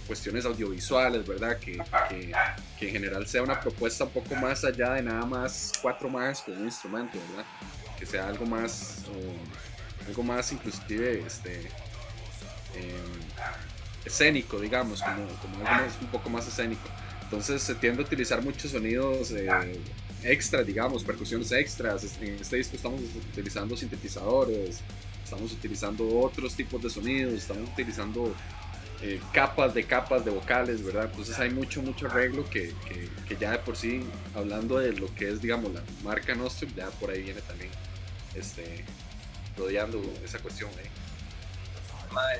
cuestiones 0.06 0.46
audiovisuales, 0.46 1.26
¿verdad? 1.28 1.58
Que, 1.58 1.78
que, 2.10 2.34
que, 2.80 2.88
en 2.88 2.94
general 2.94 3.28
sea 3.28 3.42
una 3.42 3.60
propuesta 3.60 4.04
un 4.04 4.12
poco 4.12 4.36
más 4.36 4.64
allá 4.64 4.94
de 4.94 5.02
nada 5.02 5.26
más 5.26 5.74
cuatro 5.82 6.10
más 6.10 6.42
con 6.42 6.58
un 6.58 6.66
instrumento, 6.66 7.18
¿verdad? 7.30 7.46
Que 8.00 8.06
sea 8.06 8.28
algo 8.28 8.46
más 8.46 9.04
algo 10.08 10.24
más 10.24 10.52
inclusive 10.52 11.24
este, 11.26 11.62
eh, 12.76 13.02
escénico, 14.06 14.60
digamos, 14.60 15.02
como, 15.02 15.28
como 15.42 15.58
algo 15.58 15.84
más, 15.86 16.02
un 16.02 16.08
poco 16.08 16.30
más 16.30 16.48
escénico. 16.48 16.88
Entonces 17.24 17.62
se 17.62 17.76
tiende 17.76 18.02
a 18.02 18.06
utilizar 18.06 18.42
muchos 18.42 18.72
sonidos 18.72 19.32
eh, 19.32 19.50
extras, 20.24 20.66
digamos, 20.66 21.04
percusiones 21.04 21.52
extras. 21.52 22.04
En 22.22 22.36
este 22.36 22.58
disco 22.58 22.76
estamos 22.76 23.02
utilizando 23.32 23.76
sintetizadores, 23.76 24.82
estamos 25.24 25.52
utilizando 25.52 26.20
otros 26.20 26.56
tipos 26.56 26.82
de 26.82 26.90
sonidos, 26.90 27.34
estamos 27.34 27.70
utilizando 27.70 28.34
eh, 29.02 29.22
capas 29.32 29.74
de 29.74 29.84
capas 29.84 30.26
de 30.26 30.32
vocales, 30.32 30.84
¿verdad? 30.84 31.06
Entonces 31.06 31.38
hay 31.38 31.52
mucho, 31.52 31.82
mucho 31.82 32.08
arreglo 32.08 32.50
que, 32.50 32.74
que, 32.88 33.10
que, 33.28 33.38
ya 33.38 33.52
de 33.52 33.60
por 33.60 33.76
sí, 33.76 34.02
hablando 34.34 34.80
de 34.80 34.94
lo 34.94 35.14
que 35.14 35.30
es, 35.30 35.42
digamos, 35.42 35.72
la 35.74 35.84
marca 36.04 36.34
Nostrum, 36.34 36.74
ya 36.76 36.88
por 36.92 37.12
ahí 37.12 37.22
viene 37.22 37.42
también 37.42 37.70
este, 38.36 38.84
rodeando 39.56 40.02
esa 40.24 40.40
cuestión 40.40 40.70
ahí. 40.80 40.90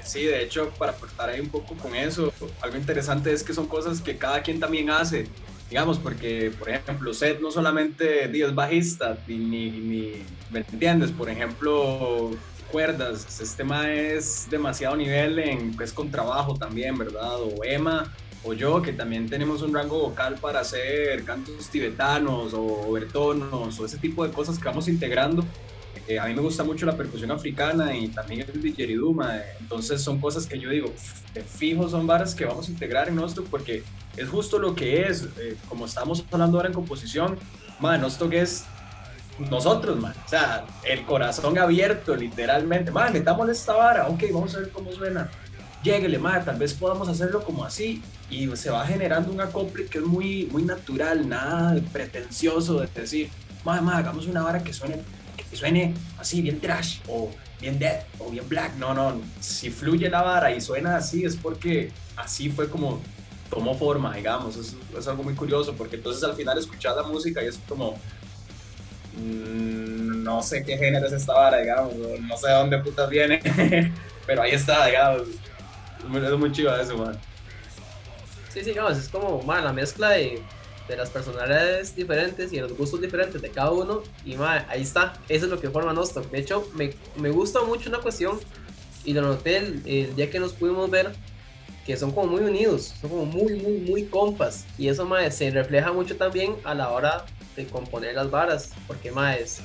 Sí, 0.04 0.24
de 0.24 0.42
hecho, 0.42 0.70
para 0.80 0.94
aportar 0.94 1.30
ahí 1.30 1.40
un 1.40 1.50
poco 1.50 1.76
con 1.76 1.96
eso, 1.96 2.34
algo 2.62 2.78
interesante 2.78 3.32
es 3.32 3.44
que 3.44 3.54
son 3.54 3.68
cosas 3.68 4.02
que 4.02 4.18
cada 4.18 4.42
quien 4.42 4.60
también 4.60 4.90
hace. 4.90 5.28
Digamos, 5.70 5.98
porque, 5.98 6.52
por 6.58 6.70
ejemplo, 6.70 7.14
Seth 7.14 7.40
no 7.42 7.52
solamente 7.52 8.26
es 8.26 8.56
bajista, 8.56 9.18
ni, 9.28 9.38
ni, 9.38 10.14
¿me 10.52 10.60
entiendes? 10.60 11.12
Por 11.12 11.30
ejemplo, 11.30 12.32
cuerdas, 12.72 13.42
este 13.42 13.58
tema 13.58 13.92
es 13.92 14.48
demasiado 14.50 14.96
nivel 14.96 15.40
en, 15.40 15.76
pues, 15.76 15.92
con 15.92 16.10
trabajo 16.10 16.56
también, 16.56 16.98
¿verdad? 16.98 17.42
O 17.42 17.64
Emma 17.64 18.14
o 18.44 18.54
yo, 18.54 18.82
que 18.82 18.94
también 18.94 19.30
tenemos 19.30 19.62
un 19.62 19.74
rango 19.74 20.00
vocal 20.00 20.36
para 20.36 20.62
hacer 20.62 21.24
cantos 21.26 21.70
tibetanos 21.70 22.54
o 22.54 22.92
bertonos 22.92 23.80
o 23.80 23.86
ese 23.86 23.98
tipo 23.98 24.26
de 24.26 24.32
cosas 24.32 24.58
que 24.58 24.66
vamos 24.66 24.88
integrando. 24.88 25.44
Eh, 26.08 26.18
a 26.20 26.26
mí 26.26 26.34
me 26.34 26.42
gusta 26.42 26.64
mucho 26.64 26.86
la 26.86 26.96
percusión 26.96 27.32
africana 27.32 27.94
y 27.94 28.08
también 28.08 28.46
el 28.54 28.62
didgeridoo, 28.62 29.14
entonces 29.60 30.02
son 30.02 30.22
cosas 30.22 30.46
que 30.46 30.58
yo 30.58 30.70
digo, 30.70 30.94
de 31.34 31.44
fijo 31.44 31.90
son 31.90 32.08
varas 32.08 32.34
que 32.34 32.46
vamos 32.46 32.70
a 32.70 32.72
integrar 32.72 33.10
en 33.10 33.16
nuestro 33.16 33.44
porque 33.44 33.84
es 34.16 34.30
justo 34.30 34.58
lo 34.58 34.74
que 34.74 35.02
es, 35.02 35.28
eh, 35.38 35.58
como 35.68 35.86
estamos 35.86 36.24
hablando 36.32 36.58
ahora 36.58 36.70
en 36.70 36.74
composición, 36.74 37.38
man, 37.82 38.00
Nostock 38.00 38.32
es 38.34 38.64
nosotros, 39.52 40.00
man, 40.00 40.14
o 40.26 40.30
sea, 40.30 40.66
el 40.86 41.04
corazón 41.04 41.58
abierto 41.58 42.16
literalmente, 42.16 42.90
man, 42.90 43.12
metámosle 43.12 43.52
esta 43.52 43.74
vara, 43.74 44.08
ok, 44.08 44.24
vamos 44.32 44.56
a 44.56 44.60
ver 44.60 44.70
cómo 44.70 44.94
suena, 44.94 45.30
lléguele, 45.84 46.20
man, 46.20 46.46
tal 46.46 46.58
vez 46.58 46.74
podamos 46.74 47.10
hacerlo 47.10 47.44
como 47.44 47.66
así 47.66 48.02
y 48.30 48.48
se 48.56 48.70
va 48.70 48.86
generando 48.88 49.30
un 49.30 49.42
acople 49.42 49.88
que 49.88 49.98
es 49.98 50.06
muy, 50.06 50.48
muy 50.54 50.64
natural, 50.64 51.28
nada 51.28 51.78
pretencioso 51.92 52.80
de 52.80 52.88
decir, 52.88 53.30
man, 53.66 53.84
man, 53.84 53.98
hagamos 53.98 54.26
una 54.26 54.42
vara 54.42 54.64
que 54.64 54.72
suene 54.72 55.02
que 55.50 55.58
suene 55.58 55.94
así, 56.18 56.42
bien 56.42 56.60
trash, 56.60 57.00
o 57.08 57.32
bien 57.60 57.80
dead, 57.80 58.02
o 58.20 58.30
bien 58.30 58.48
black. 58.48 58.76
No, 58.76 58.94
no, 58.94 59.22
si 59.40 59.70
fluye 59.70 60.10
la 60.10 60.22
vara 60.22 60.52
y 60.52 60.62
suena 60.62 60.98
así, 60.98 61.24
es 61.24 61.36
porque 61.36 61.92
así 62.16 62.50
fue 62.50 62.70
como 62.70 63.02
tomó 63.50 63.76
forma, 63.78 64.16
digamos. 64.16 64.56
Es, 64.58 64.76
es 64.98 65.08
algo 65.08 65.24
muy 65.24 65.36
curioso, 65.36 65.74
porque 65.74 65.96
entonces 65.96 66.24
al 66.24 66.36
final 66.36 66.58
escuchas 66.58 66.96
la 66.96 67.04
música 67.04 67.44
y 67.44 67.48
es 67.48 67.60
como. 67.68 67.98
Mm, 69.16 70.24
no 70.24 70.44
sé 70.44 70.64
qué 70.64 70.78
género 70.78 71.08
es 71.08 71.14
esta 71.14 71.34
vara, 71.34 71.58
digamos, 71.60 71.94
no 71.96 72.38
sé 72.38 72.48
de 72.50 72.54
dónde 72.54 72.78
putas 72.80 73.10
viene, 73.10 73.40
pero 74.28 74.42
ahí 74.42 74.52
está, 74.52 74.86
digamos. 74.86 75.24
Es 76.00 76.38
muy 76.38 76.52
chido 76.52 76.80
eso, 76.80 76.98
man. 76.98 77.18
Sí, 78.54 78.60
sí, 78.60 78.72
digamos, 78.72 78.98
es 78.98 79.08
como, 79.08 79.42
man, 79.44 79.64
la 79.64 79.74
mezcla 79.74 80.10
de 80.10 80.42
de 80.88 80.98
las 80.98 81.10
personalidades 81.10 81.96
diferentes 81.96 82.54
y 82.54 82.60
los 82.60 82.76
gustos 82.78 83.02
diferentes 83.02 83.42
de 83.42 83.50
cada 83.50 83.72
uno. 83.72 84.04
Y 84.26 84.36
ahí 84.36 84.82
está, 84.82 85.14
eso 85.30 85.46
es 85.46 85.52
lo 85.52 85.60
que 85.60 85.70
forma 85.70 85.94
Nostock. 85.94 86.30
De 86.32 86.40
hecho, 86.40 86.70
me, 86.76 86.94
me 87.18 87.30
gusta 87.30 87.64
mucho 87.64 87.90
una 87.90 88.00
cuestión 88.00 88.40
y 89.04 89.14
lo 89.14 89.22
noté 89.22 89.58
el, 89.58 90.16
día 90.16 90.30
que 90.30 90.40
nos 90.40 90.54
pudimos 90.54 90.90
ver, 90.90 91.14
que 91.86 91.96
son 91.96 92.12
como 92.12 92.28
muy 92.28 92.42
unidos, 92.42 92.94
son 93.00 93.10
como 93.10 93.26
muy, 93.26 93.56
muy, 93.56 93.78
muy 93.78 94.06
compas. 94.06 94.66
Y 94.78 94.90
eso 94.90 95.06
mae, 95.06 95.32
se 95.32 95.50
refleja 95.50 95.94
mucho 95.94 96.18
también 96.18 96.56
a 96.64 96.74
la 96.74 96.90
hora 96.92 97.26
de 97.56 97.66
componer 97.68 98.16
las 98.16 98.30
varas, 98.30 98.72
porque 98.86 99.12
más 99.12 99.62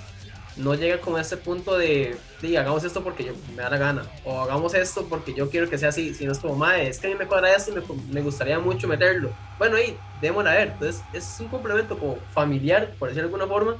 no 0.57 0.75
llega 0.75 1.01
como 1.01 1.17
a 1.17 1.23
ese 1.23 1.37
punto 1.37 1.77
de, 1.79 2.17
de, 2.41 2.59
hagamos 2.59 2.85
esto 2.85 3.03
porque 3.03 3.25
yo 3.25 3.33
me 3.57 3.63
da 3.63 3.71
la 3.71 3.79
gana, 3.79 4.03
o 4.25 4.41
hagamos 4.41 4.75
esto 4.75 5.07
porque 5.09 5.35
yo 5.35 5.49
quiero 5.49 5.69
que 5.69 5.79
sea 5.79 5.89
así, 5.89 6.15
sino 6.15 6.33
es 6.33 6.39
como, 6.39 6.57
mae, 6.57 6.89
es 6.89 6.99
que 6.99 7.07
a 7.07 7.11
mí 7.11 7.17
me 7.17 7.27
cuadra 7.27 7.55
esto 7.55 7.71
y 7.71 7.75
me, 7.75 7.83
me 8.13 8.21
gustaría 8.21 8.59
mucho 8.59 8.87
meterlo. 8.87 9.31
Bueno, 9.59 9.77
ahí, 9.77 9.97
démosla 10.21 10.53
a 10.53 10.55
ver. 10.55 10.69
Entonces, 10.69 11.03
es 11.13 11.41
un 11.41 11.49
complemento 11.49 11.99
como 11.99 12.19
familiar, 12.33 12.93
por 12.99 13.09
decirlo 13.09 13.29
de 13.29 13.35
alguna 13.35 13.53
forma, 13.53 13.77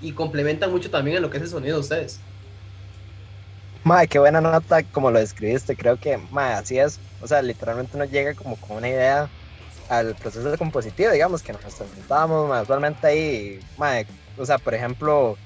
y 0.00 0.12
complementa 0.12 0.68
mucho 0.68 0.90
también 0.90 1.16
en 1.16 1.22
lo 1.22 1.30
que 1.30 1.38
es 1.38 1.42
el 1.42 1.48
sonido 1.48 1.76
de 1.76 1.80
ustedes. 1.80 2.20
Mae, 3.84 4.08
qué 4.08 4.18
buena 4.18 4.40
nota 4.40 4.82
como 4.82 5.10
lo 5.10 5.18
describiste, 5.18 5.76
creo 5.76 5.96
que, 5.96 6.18
mae, 6.30 6.54
así 6.54 6.78
es, 6.78 6.98
o 7.22 7.28
sea, 7.28 7.40
literalmente 7.40 7.96
uno 7.96 8.04
llega 8.04 8.34
como 8.34 8.56
con 8.56 8.78
una 8.78 8.88
idea 8.88 9.28
al 9.88 10.16
proceso 10.16 10.50
de 10.50 10.58
compositivo, 10.58 11.12
digamos, 11.12 11.42
que 11.42 11.52
nos 11.52 11.62
sentamos, 11.72 12.48
mae, 12.48 12.62
usualmente 12.62 13.06
ahí, 13.06 13.60
mae, 13.76 14.06
o 14.36 14.44
sea, 14.44 14.58
por 14.58 14.74
ejemplo, 14.74 15.38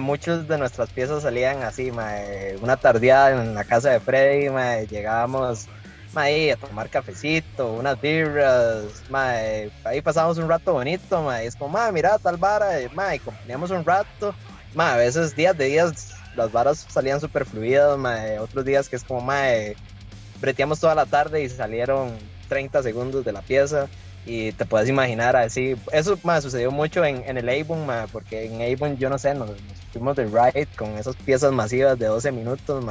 muchos 0.00 0.48
de 0.48 0.58
nuestras 0.58 0.90
piezas 0.90 1.22
salían 1.22 1.62
así, 1.62 1.90
una 2.60 2.76
tardeada 2.76 3.42
en 3.42 3.54
la 3.54 3.64
casa 3.64 3.90
de 3.90 4.00
Freddy, 4.00 4.48
llegábamos 4.86 5.66
ahí 6.14 6.50
a 6.50 6.56
tomar 6.56 6.88
cafecito, 6.88 7.72
unas 7.72 8.00
birras, 8.00 9.02
ahí 9.84 10.00
pasábamos 10.02 10.38
un 10.38 10.48
rato 10.48 10.72
bonito, 10.72 11.32
es 11.34 11.56
como, 11.56 11.78
mira 11.92 12.18
tal 12.18 12.36
vara, 12.36 12.80
y 12.80 13.18
componíamos 13.18 13.70
un 13.70 13.84
rato, 13.84 14.34
a 14.76 14.96
veces 14.96 15.36
días 15.36 15.56
de 15.58 15.66
días 15.66 16.14
las 16.34 16.50
varas 16.50 16.86
salían 16.88 17.20
súper 17.20 17.44
fluidas, 17.44 17.98
otros 18.40 18.64
días 18.64 18.88
que 18.88 18.96
es 18.96 19.04
como, 19.04 19.30
breteamos 20.40 20.80
toda 20.80 20.94
la 20.94 21.06
tarde 21.06 21.42
y 21.42 21.48
salieron 21.48 22.16
30 22.48 22.82
segundos 22.82 23.24
de 23.24 23.32
la 23.32 23.42
pieza 23.42 23.88
y 24.26 24.52
te 24.52 24.64
puedes 24.64 24.88
imaginar 24.88 25.36
así. 25.36 25.76
Eso 25.92 26.18
más 26.22 26.42
sucedió 26.42 26.70
mucho 26.70 27.04
en, 27.04 27.22
en 27.26 27.36
el 27.36 27.48
Avon, 27.48 27.86
porque 28.12 28.46
en 28.46 28.62
Avon, 28.62 28.96
yo 28.96 29.10
no 29.10 29.18
sé, 29.18 29.34
nos, 29.34 29.50
fuimos 29.92 30.16
de 30.16 30.24
ride 30.24 30.66
con 30.76 30.96
esas 30.98 31.16
piezas 31.16 31.52
masivas 31.52 31.98
de 31.98 32.06
12 32.06 32.32
minutos, 32.32 32.84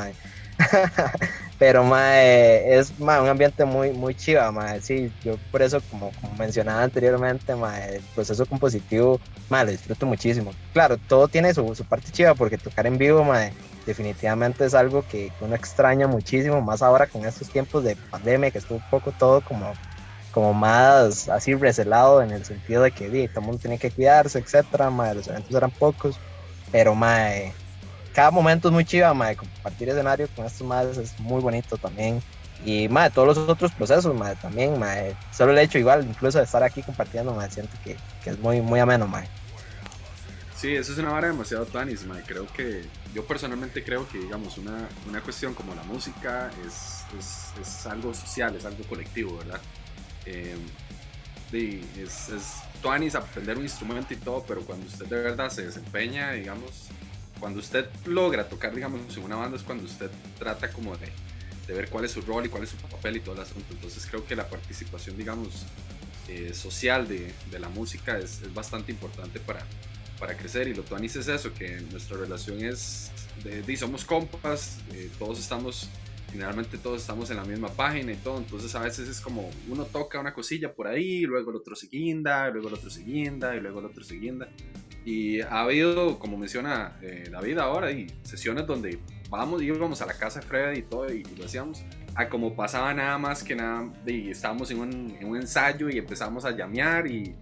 pero 1.60 1.84
es 1.98 2.94
un 3.00 3.10
ambiente 3.10 3.66
muy, 3.66 3.92
muy 3.92 4.16
chiva, 4.16 4.54
sí, 4.82 5.12
yo 5.24 5.38
por 5.52 5.62
eso, 5.62 5.82
como, 5.90 6.12
mencionaba 6.38 6.84
anteriormente, 6.84 7.54
el 7.54 8.02
proceso 8.16 8.46
compositivo, 8.46 9.20
lo 9.50 9.66
disfruto 9.66 10.06
muchísimo. 10.06 10.52
Claro, 10.74 10.98
todo 10.98 11.28
tiene 11.28 11.54
su, 11.54 11.76
su 11.76 11.84
parte 11.84 12.12
chiva, 12.12 12.36
porque 12.36 12.58
tocar 12.58 12.88
en 12.88 12.98
vivo, 12.98 13.26
definitivamente 13.86 14.66
es 14.66 14.74
algo 14.74 15.06
que 15.08 15.32
uno 15.42 15.56
extraña 15.56 16.08
muchísimo, 16.08 16.62
más 16.62 16.82
ahora 16.82 17.08
con 17.08 17.26
estos 17.26 17.50
tiempos 17.50 17.84
de 17.84 17.96
pandemia, 18.12 18.52
que 18.52 18.60
estuvo 18.60 18.78
un 18.78 18.90
poco 18.90 19.12
todo 19.12 19.42
como 19.42 19.74
como 20.34 20.54
más 20.54 21.30
así 21.30 21.54
recelado 21.54 22.22
en 22.22 22.32
el 22.32 22.44
sentido 22.44 22.82
de 22.82 22.92
que 22.92 23.06
todo 23.28 23.40
el 23.40 23.46
mundo 23.46 23.62
tiene 23.62 23.78
que 23.78 23.92
cuidarse, 23.92 24.40
etcétera, 24.40 24.90
los 24.90 25.28
eventos 25.28 25.56
eran 25.56 25.70
pocos, 25.72 26.18
pero 26.72 26.96
mae, 26.96 27.54
cada 28.14 28.32
momento 28.32 28.68
es 28.68 28.74
muy 28.74 28.84
chiva, 28.84 29.14
mae, 29.14 29.36
compartir 29.36 29.90
escenario 29.90 30.28
con 30.36 30.46
estos 30.46 30.66
madres 30.66 30.98
es 30.98 31.20
muy 31.20 31.40
bonito 31.40 31.78
también. 31.78 32.22
Y 32.66 32.88
mae, 32.90 33.12
todos 33.12 33.28
los 33.28 33.50
otros 33.50 33.72
procesos, 33.74 34.16
mae, 34.16 34.36
también, 34.38 34.80
mae, 34.80 35.16
solo 35.32 35.52
el 35.52 35.60
hecho 35.60 35.78
igual, 35.78 36.04
incluso 36.04 36.40
de 36.40 36.46
estar 36.46 36.64
aquí 36.64 36.82
compartiendo, 36.82 37.34
mae, 37.34 37.52
siento 37.52 37.78
que, 37.84 37.96
que 38.24 38.32
es 38.32 38.40
muy, 38.40 38.60
muy 38.60 38.80
ameno, 38.80 39.08
mae. 39.08 39.28
Sí, 40.56 40.74
eso 40.76 40.94
es 40.94 40.98
una 40.98 41.12
vara 41.12 41.28
demasiado 41.28 41.66
tanis, 41.66 42.06
mae. 42.06 42.24
Creo 42.24 42.48
que, 42.48 42.86
yo 43.14 43.24
personalmente 43.28 43.84
creo 43.84 44.08
que, 44.10 44.18
digamos, 44.18 44.58
una, 44.58 44.88
una 45.08 45.22
cuestión 45.22 45.54
como 45.54 45.76
la 45.76 45.84
música 45.84 46.50
es, 46.66 47.04
es, 47.20 47.52
es 47.62 47.86
algo 47.86 48.14
social, 48.16 48.56
es 48.56 48.66
algo 48.66 48.84
colectivo, 48.86 49.38
¿verdad? 49.38 49.60
Eh, 50.26 50.56
es, 51.54 52.30
es 52.30 52.56
tuanis 52.82 53.16
aprender 53.16 53.58
un 53.58 53.64
instrumento 53.64 54.14
y 54.14 54.18
todo, 54.18 54.44
pero 54.48 54.62
cuando 54.62 54.88
usted 54.88 55.06
de 55.06 55.22
verdad 55.22 55.50
se 55.50 55.66
desempeña, 55.66 56.32
digamos, 56.32 56.90
cuando 57.40 57.60
usted 57.60 57.88
logra 58.06 58.48
tocar, 58.48 58.74
digamos, 58.74 59.16
en 59.16 59.24
una 59.24 59.36
banda 59.36 59.58
es 59.58 59.64
cuando 59.64 59.86
usted 59.86 60.10
trata 60.40 60.72
como 60.72 60.96
de, 60.98 61.10
de 61.68 61.74
ver 61.74 61.90
cuál 61.90 62.06
es 62.06 62.12
su 62.12 62.22
rol 62.22 62.46
y 62.46 62.50
cuál 62.50 62.64
es 62.64 62.70
su 62.70 62.78
papel 62.78 63.18
y 63.18 63.20
todo 63.20 63.36
el 63.36 63.42
asunto. 63.42 63.68
Entonces 63.72 64.06
creo 64.10 64.26
que 64.26 64.36
la 64.36 64.48
participación, 64.50 65.18
digamos, 65.18 65.66
eh, 66.28 66.54
social 66.54 67.08
de, 67.08 67.34
de, 67.52 67.60
la 67.60 67.70
música 67.70 68.18
es, 68.18 68.42
es, 68.42 68.54
bastante 68.54 68.92
importante 68.92 69.40
para, 69.40 69.66
para 70.20 70.38
crecer 70.38 70.70
y 70.70 70.74
lo 70.74 70.84
tuanis 70.84 71.18
es 71.18 71.28
eso, 71.28 71.54
que 71.54 71.82
nuestra 71.92 72.18
relación 72.18 72.64
es 72.64 73.12
de, 73.44 73.62
de 73.62 73.78
somos 73.78 74.06
compas, 74.06 74.78
eh, 74.94 75.10
todos 75.20 75.38
estamos 75.40 75.90
generalmente 76.34 76.80
todos 76.80 77.00
estamos 77.00 77.30
en 77.30 77.38
la 77.38 77.46
misma 77.46 77.70
página 77.70 78.12
y 78.12 78.16
todo, 78.16 78.40
entonces 78.40 78.74
a 78.74 78.80
veces 78.80 79.08
es 79.08 79.22
como 79.22 79.52
uno 79.70 79.86
toca 79.86 80.20
una 80.20 80.34
cosilla 80.34 80.74
por 80.74 80.88
ahí, 80.88 81.22
luego 81.22 81.52
el 81.52 81.58
otro 81.58 81.76
se 81.76 81.88
guinda, 81.88 82.50
luego 82.50 82.70
el 82.70 82.74
otro 82.74 82.90
se 82.90 83.04
guinda, 83.04 83.56
y 83.56 83.60
luego 83.60 83.80
el 83.80 83.86
otro 83.86 84.04
se 84.04 84.16
guinda. 84.16 84.50
Y 85.06 85.42
ha 85.42 85.62
habido, 85.62 86.18
como 86.18 86.36
menciona 86.36 86.98
eh, 87.04 87.30
David 87.32 87.60
ahora, 87.60 87.92
y 87.92 88.08
sesiones 88.24 88.66
donde 88.66 88.98
vamos 89.30 89.62
íbamos 89.62 90.02
a 90.02 90.08
la 90.08 90.18
casa 90.18 90.40
de 90.40 90.48
Fred 90.48 90.76
y 90.76 90.82
todo, 90.82 91.14
y, 91.14 91.24
lo 91.38 91.46
hacíamos, 91.46 91.84
a 92.16 92.28
como 92.28 92.56
pasaba 92.56 92.92
nada 92.96 93.20
más 93.20 93.44
que 93.44 93.56
nada, 93.56 93.94
y 94.08 94.32
estábamos 94.32 94.72
en 94.72 94.80
un, 94.80 95.16
en 95.20 95.28
un 95.28 95.38
ensayo 95.38 95.88
y 95.88 96.00
empezamos 96.00 96.46
a 96.46 96.52
llamear 96.52 97.06
y, 97.06 97.36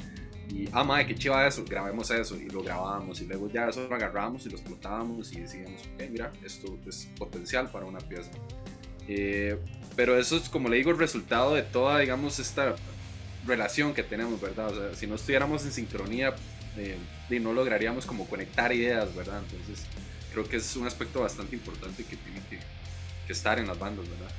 y 0.49 0.67
ah, 0.73 0.83
madre, 0.83 1.07
qué 1.07 1.15
chiva 1.15 1.47
eso, 1.47 1.63
grabemos 1.63 2.11
eso, 2.11 2.35
y 2.35 2.49
lo 2.49 2.61
grabábamos, 2.61 3.21
y 3.21 3.25
luego 3.25 3.49
ya 3.49 3.69
eso 3.69 3.87
lo 3.87 3.95
agarramos 3.95 4.45
y 4.45 4.49
lo 4.49 4.57
explotábamos 4.57 5.31
y 5.31 5.39
decíamos, 5.39 5.81
ok, 5.93 6.09
mira, 6.09 6.29
esto 6.43 6.77
es 6.85 7.09
potencial 7.17 7.71
para 7.71 7.85
una 7.85 7.99
pieza. 7.99 8.31
Eh, 9.13 9.57
pero 9.95 10.17
eso 10.17 10.37
es, 10.37 10.47
como 10.47 10.69
le 10.69 10.77
digo, 10.77 10.91
el 10.91 10.97
resultado 10.97 11.53
de 11.53 11.63
toda, 11.63 11.99
digamos, 11.99 12.39
esta 12.39 12.75
relación 13.45 13.93
que 13.93 14.03
tenemos, 14.03 14.39
¿verdad? 14.39 14.67
O 14.69 14.75
sea, 14.75 14.95
si 14.95 15.05
no 15.05 15.15
estuviéramos 15.15 15.65
en 15.65 15.73
sincronía, 15.73 16.33
eh, 16.77 16.97
no 17.29 17.53
lograríamos 17.53 18.05
como 18.05 18.25
conectar 18.27 18.71
ideas, 18.71 19.13
¿verdad? 19.13 19.41
Entonces, 19.43 19.85
creo 20.31 20.47
que 20.47 20.57
es 20.57 20.75
un 20.75 20.87
aspecto 20.87 21.21
bastante 21.21 21.55
importante 21.55 22.03
que 22.03 22.15
tiene 22.15 22.41
que, 22.49 22.59
estar 23.31 23.57
en 23.59 23.67
las 23.67 23.79
bandas, 23.79 24.05
¿verdad? 24.09 24.29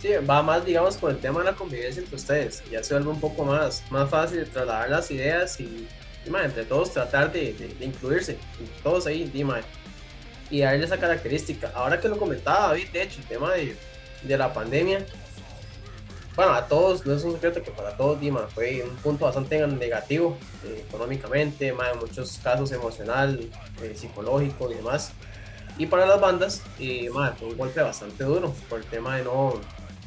Sí, 0.00 0.08
va 0.26 0.42
más, 0.42 0.64
digamos, 0.64 0.96
con 0.96 1.10
el 1.10 1.18
tema 1.18 1.40
de 1.40 1.44
la 1.44 1.54
convivencia 1.54 2.00
entre 2.00 2.16
ustedes. 2.16 2.62
Ya 2.70 2.82
se 2.82 2.94
vuelve 2.94 3.10
un 3.10 3.20
poco 3.20 3.44
más, 3.44 3.84
más 3.90 4.08
fácil 4.08 4.42
trasladar 4.46 4.88
las 4.88 5.10
ideas 5.10 5.60
y, 5.60 5.86
entre 6.24 6.64
todos 6.64 6.94
tratar 6.94 7.30
de, 7.30 7.52
de, 7.52 7.84
incluirse. 7.84 8.38
Todos 8.82 9.06
ahí, 9.06 9.30
dime, 9.30 9.60
y 10.52 10.60
darle 10.60 10.84
esa 10.84 10.98
característica. 10.98 11.72
Ahora 11.74 11.98
que 11.98 12.08
lo 12.08 12.18
comentaba 12.18 12.68
David, 12.68 12.88
de 12.92 13.02
hecho, 13.02 13.20
el 13.20 13.26
tema 13.26 13.52
de, 13.54 13.74
de 14.22 14.38
la 14.38 14.52
pandemia, 14.52 15.04
bueno, 16.36 16.52
a 16.52 16.66
todos, 16.66 17.04
no 17.06 17.14
es 17.14 17.24
un 17.24 17.32
secreto 17.32 17.62
que 17.62 17.70
para 17.70 17.96
todos 17.96 18.20
Dima 18.20 18.46
fue 18.54 18.82
un 18.82 18.96
punto 18.96 19.24
bastante 19.24 19.66
negativo 19.66 20.36
eh, 20.64 20.84
económicamente, 20.86 21.68
en 21.68 21.98
muchos 21.98 22.38
casos 22.42 22.70
emocional, 22.72 23.50
eh, 23.82 23.94
psicológico 23.96 24.70
y 24.70 24.74
demás. 24.74 25.12
Y 25.78 25.86
para 25.86 26.04
las 26.04 26.20
bandas, 26.20 26.62
eh, 26.78 27.08
fue 27.10 27.48
un 27.48 27.56
golpe 27.56 27.80
bastante 27.80 28.24
duro 28.24 28.54
por 28.68 28.80
el 28.80 28.84
tema 28.84 29.16
de 29.16 29.24
no, 29.24 29.54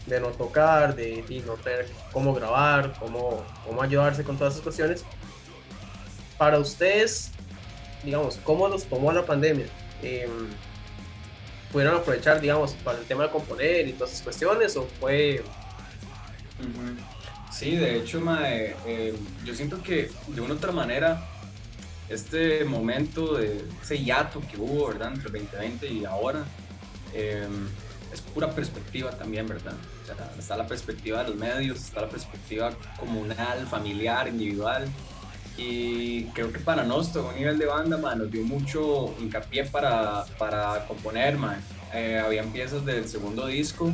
de 0.06 0.20
no 0.20 0.28
tocar, 0.28 0.96
de, 0.96 1.24
de 1.24 1.40
no 1.42 1.54
tener 1.54 1.88
cómo 2.12 2.36
grabar, 2.36 2.94
cómo, 3.00 3.44
cómo 3.66 3.82
ayudarse 3.82 4.24
con 4.24 4.38
todas 4.38 4.54
esas 4.54 4.64
cuestiones. 4.64 5.04
Para 6.38 6.60
ustedes, 6.60 7.32
digamos, 8.04 8.38
¿cómo 8.44 8.68
los 8.68 8.84
tomó 8.86 9.12
la 9.12 9.26
pandemia? 9.26 9.66
Eh, 10.06 10.30
¿Pudieron 11.72 11.98
aprovechar, 11.98 12.40
digamos, 12.40 12.74
para 12.74 13.00
el 13.00 13.06
tema 13.06 13.24
de 13.24 13.32
componer 13.32 13.88
y 13.88 13.94
todas 13.94 14.12
esas 14.14 14.24
cuestiones 14.24 14.78
o 14.78 14.88
fue 15.00 15.44
Sí, 17.52 17.76
de 17.76 17.98
hecho, 17.98 18.22
eh, 18.46 19.16
yo 19.46 19.56
siento 19.56 19.82
que 19.82 20.10
de 20.28 20.42
una 20.42 20.54
u 20.54 20.58
otra 20.58 20.72
manera 20.72 21.26
este 22.10 22.66
momento 22.66 23.36
de 23.36 23.66
ese 23.82 23.98
hiato 23.98 24.42
que 24.42 24.58
hubo, 24.58 24.88
¿verdad? 24.88 25.14
Entre 25.14 25.32
2020 25.32 25.88
y 25.88 26.06
ahora, 26.06 26.44
em, 27.14 27.68
es 28.14 28.22
pura 28.22 28.52
perspectiva 28.52 29.12
también, 29.12 29.48
¿verdad? 29.48 29.74
Está 30.38 30.58
la 30.58 30.68
perspectiva 30.68 31.24
de 31.24 31.30
los 31.30 31.38
medios, 31.38 31.80
está 31.80 32.02
la 32.02 32.10
perspectiva 32.10 32.74
comunal, 33.00 33.66
familiar, 33.68 34.28
individual. 34.28 34.88
Y 35.58 36.24
creo 36.34 36.52
que 36.52 36.60
para 36.60 36.84
nosotros, 36.84 37.28
un 37.30 37.40
nivel 37.40 37.58
de 37.58 37.66
banda, 37.66 37.98
man, 37.98 38.20
nos 38.20 38.32
dio 38.32 38.44
mucho 38.44 39.16
hincapié 39.20 39.66
para, 39.66 40.26
para 40.38 40.86
componer, 40.86 41.38
man. 41.38 41.62
Eh, 41.94 42.22
habían 42.24 42.52
piezas 42.52 42.86
del 42.86 43.08
segundo 43.08 43.48
disco 43.48 43.94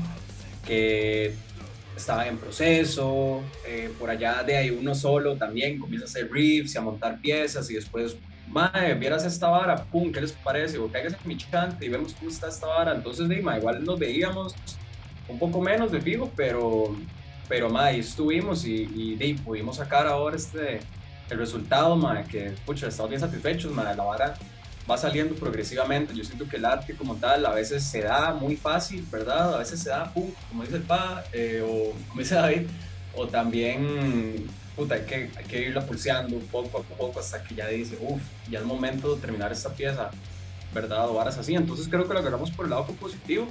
que 0.65 1.35
estaban 1.95 2.27
en 2.27 2.37
proceso, 2.37 3.41
eh, 3.67 3.91
por 3.99 4.09
allá 4.09 4.41
de 4.43 4.57
ahí 4.57 4.69
uno 4.71 4.95
solo 4.95 5.37
también 5.37 5.77
comienza 5.77 6.05
a 6.05 6.09
hacer 6.09 6.31
riffs 6.31 6.73
y 6.73 6.77
a 6.77 6.81
montar 6.81 7.19
piezas 7.19 7.69
y 7.69 7.75
después, 7.75 8.15
madre, 8.47 8.95
vieras 8.95 9.23
esta 9.25 9.49
vara, 9.49 9.83
pum, 9.83 10.11
¿qué 10.11 10.21
les 10.21 10.31
parece? 10.31 10.79
O 10.79 10.87
caigas 10.87 11.13
en 11.13 11.27
mi 11.27 11.37
chante 11.37 11.85
y 11.85 11.89
vemos 11.89 12.13
cómo 12.13 12.31
está 12.31 12.47
esta 12.47 12.67
vara. 12.67 12.95
Entonces, 12.95 13.27
de, 13.29 13.35
igual 13.35 13.83
nos 13.83 13.99
veíamos 13.99 14.55
un 15.27 15.37
poco 15.37 15.61
menos 15.61 15.91
de 15.91 16.01
fijo, 16.01 16.31
pero, 16.35 16.95
pero 17.47 17.69
madre, 17.69 17.99
estuvimos 17.99 18.65
y, 18.65 19.17
y 19.19 19.33
pudimos 19.35 19.77
sacar 19.77 20.07
ahora 20.07 20.35
este, 20.35 20.79
el 21.31 21.37
resultado, 21.37 21.95
madre, 21.95 22.25
que, 22.29 22.53
pucha, 22.65 22.87
estamos 22.87 23.09
bien 23.09 23.21
satisfechos, 23.21 23.71
madre, 23.71 23.95
la 23.95 24.03
vara 24.03 24.35
va 24.89 24.97
saliendo 24.97 25.35
progresivamente. 25.35 26.13
Yo 26.13 26.23
siento 26.23 26.47
que 26.47 26.57
el 26.57 26.65
arte 26.65 26.95
como 26.95 27.15
tal 27.15 27.45
a 27.45 27.51
veces 27.51 27.83
se 27.83 28.01
da 28.01 28.33
muy 28.33 28.55
fácil, 28.55 29.05
¿verdad? 29.11 29.55
A 29.55 29.59
veces 29.59 29.79
se 29.79 29.89
da, 29.89 30.11
pum, 30.13 30.29
como 30.49 30.63
dice 30.63 30.77
el 30.77 30.83
pa, 30.83 31.23
eh, 31.33 31.63
o 31.65 31.93
como 32.09 32.21
dice 32.21 32.35
David, 32.35 32.67
o 33.15 33.27
también, 33.27 34.47
puta, 34.75 34.95
hay 34.95 35.01
que, 35.01 35.31
hay 35.35 35.45
que 35.45 35.61
irla 35.61 35.85
pulseando 35.85 36.37
poco 36.51 36.79
a 36.79 36.81
poco 36.83 37.19
hasta 37.19 37.43
que 37.43 37.55
ya 37.55 37.67
dice, 37.67 37.97
uff, 38.01 38.21
ya 38.49 38.59
es 38.59 38.65
momento 38.65 39.15
de 39.15 39.21
terminar 39.21 39.51
esta 39.51 39.69
pieza, 39.69 40.11
¿verdad? 40.73 41.09
O 41.09 41.13
varas 41.13 41.37
así. 41.37 41.55
Entonces 41.55 41.87
creo 41.87 42.07
que 42.07 42.13
lo 42.13 42.19
agarramos 42.19 42.51
por 42.51 42.65
el 42.65 42.71
lado 42.71 42.85
positivo. 42.85 43.47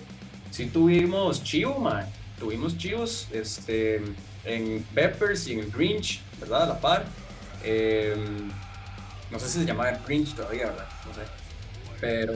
Sí 0.51 0.67
tuvimos 0.67 1.43
chivo, 1.43 1.79
man. 1.79 2.07
Tuvimos 2.39 2.77
chivos 2.77 3.29
este, 3.33 4.03
en 4.45 4.83
Peppers 4.95 5.47
y 5.47 5.53
en 5.53 5.71
Grinch, 5.71 6.23
¿verdad? 6.41 6.63
A 6.63 6.67
la 6.67 6.81
par. 6.81 7.05
Eh, 7.63 8.17
no 9.31 9.39
sé 9.39 9.49
si 9.49 9.61
se 9.61 9.65
llama 9.65 9.91
Grinch 10.07 10.35
todavía, 10.35 10.67
¿verdad? 10.67 10.87
No 11.07 11.15
sé. 11.15 11.21
Pero. 12.01 12.33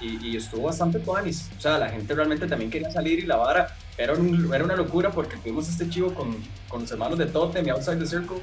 Y, 0.00 0.28
y 0.28 0.36
estuvo 0.36 0.62
bastante 0.62 0.98
tuanis. 1.00 1.50
O 1.58 1.60
sea, 1.60 1.78
la 1.78 1.88
gente 1.88 2.14
realmente 2.14 2.46
también 2.46 2.70
quería 2.70 2.90
salir 2.90 3.18
y 3.18 3.22
la 3.22 3.36
vara. 3.36 3.74
Era, 3.98 4.12
era 4.12 4.64
una 4.64 4.76
locura 4.76 5.10
porque 5.10 5.36
tuvimos 5.36 5.68
este 5.68 5.88
chivo 5.88 6.14
con, 6.14 6.36
con 6.68 6.82
los 6.82 6.90
hermanos 6.90 7.18
de 7.18 7.26
Totem 7.26 7.66
y 7.66 7.70
Outside 7.70 7.98
the 7.98 8.06
Circle. 8.06 8.38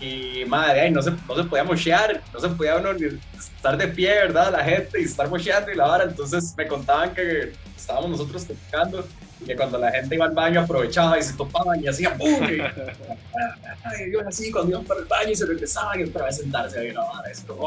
Y 0.00 0.44
madre, 0.46 0.90
no 0.90 1.00
se, 1.00 1.12
no 1.12 1.36
se 1.36 1.44
podía 1.44 1.64
mochear, 1.64 2.20
no 2.32 2.40
se 2.40 2.48
podía 2.48 2.76
uno 2.76 2.90
estar 3.38 3.76
de 3.76 3.88
pie, 3.88 4.10
¿verdad? 4.10 4.52
La 4.52 4.64
gente 4.64 5.00
y 5.00 5.04
estar 5.04 5.28
mocheando 5.30 5.70
y 5.70 5.76
la 5.76 5.86
vara. 5.86 6.04
Entonces 6.04 6.54
me 6.56 6.66
contaban 6.66 7.14
que 7.14 7.52
estábamos 7.76 8.10
nosotros 8.10 8.46
tocando 8.46 9.06
que 9.44 9.56
cuando 9.56 9.78
la 9.78 9.90
gente 9.90 10.14
iba 10.14 10.24
al 10.26 10.32
baño 10.32 10.60
aprovechaba 10.60 11.18
y 11.18 11.22
se 11.22 11.34
topaban 11.34 11.82
y 11.82 11.86
hacían 11.86 12.16
¡pum! 12.18 12.42
Y, 12.44 14.10
iban 14.10 14.26
así 14.26 14.50
cuando 14.50 14.72
iban 14.72 14.84
para 14.84 15.00
el 15.00 15.06
baño 15.06 15.30
y 15.30 15.36
se 15.36 15.46
regresaban 15.46 16.00
y 16.00 16.04
otra 16.04 16.26
vez 16.26 16.36
sentarse 16.36 16.78
a 16.78 16.82
grabar 16.82 17.30
esto. 17.30 17.58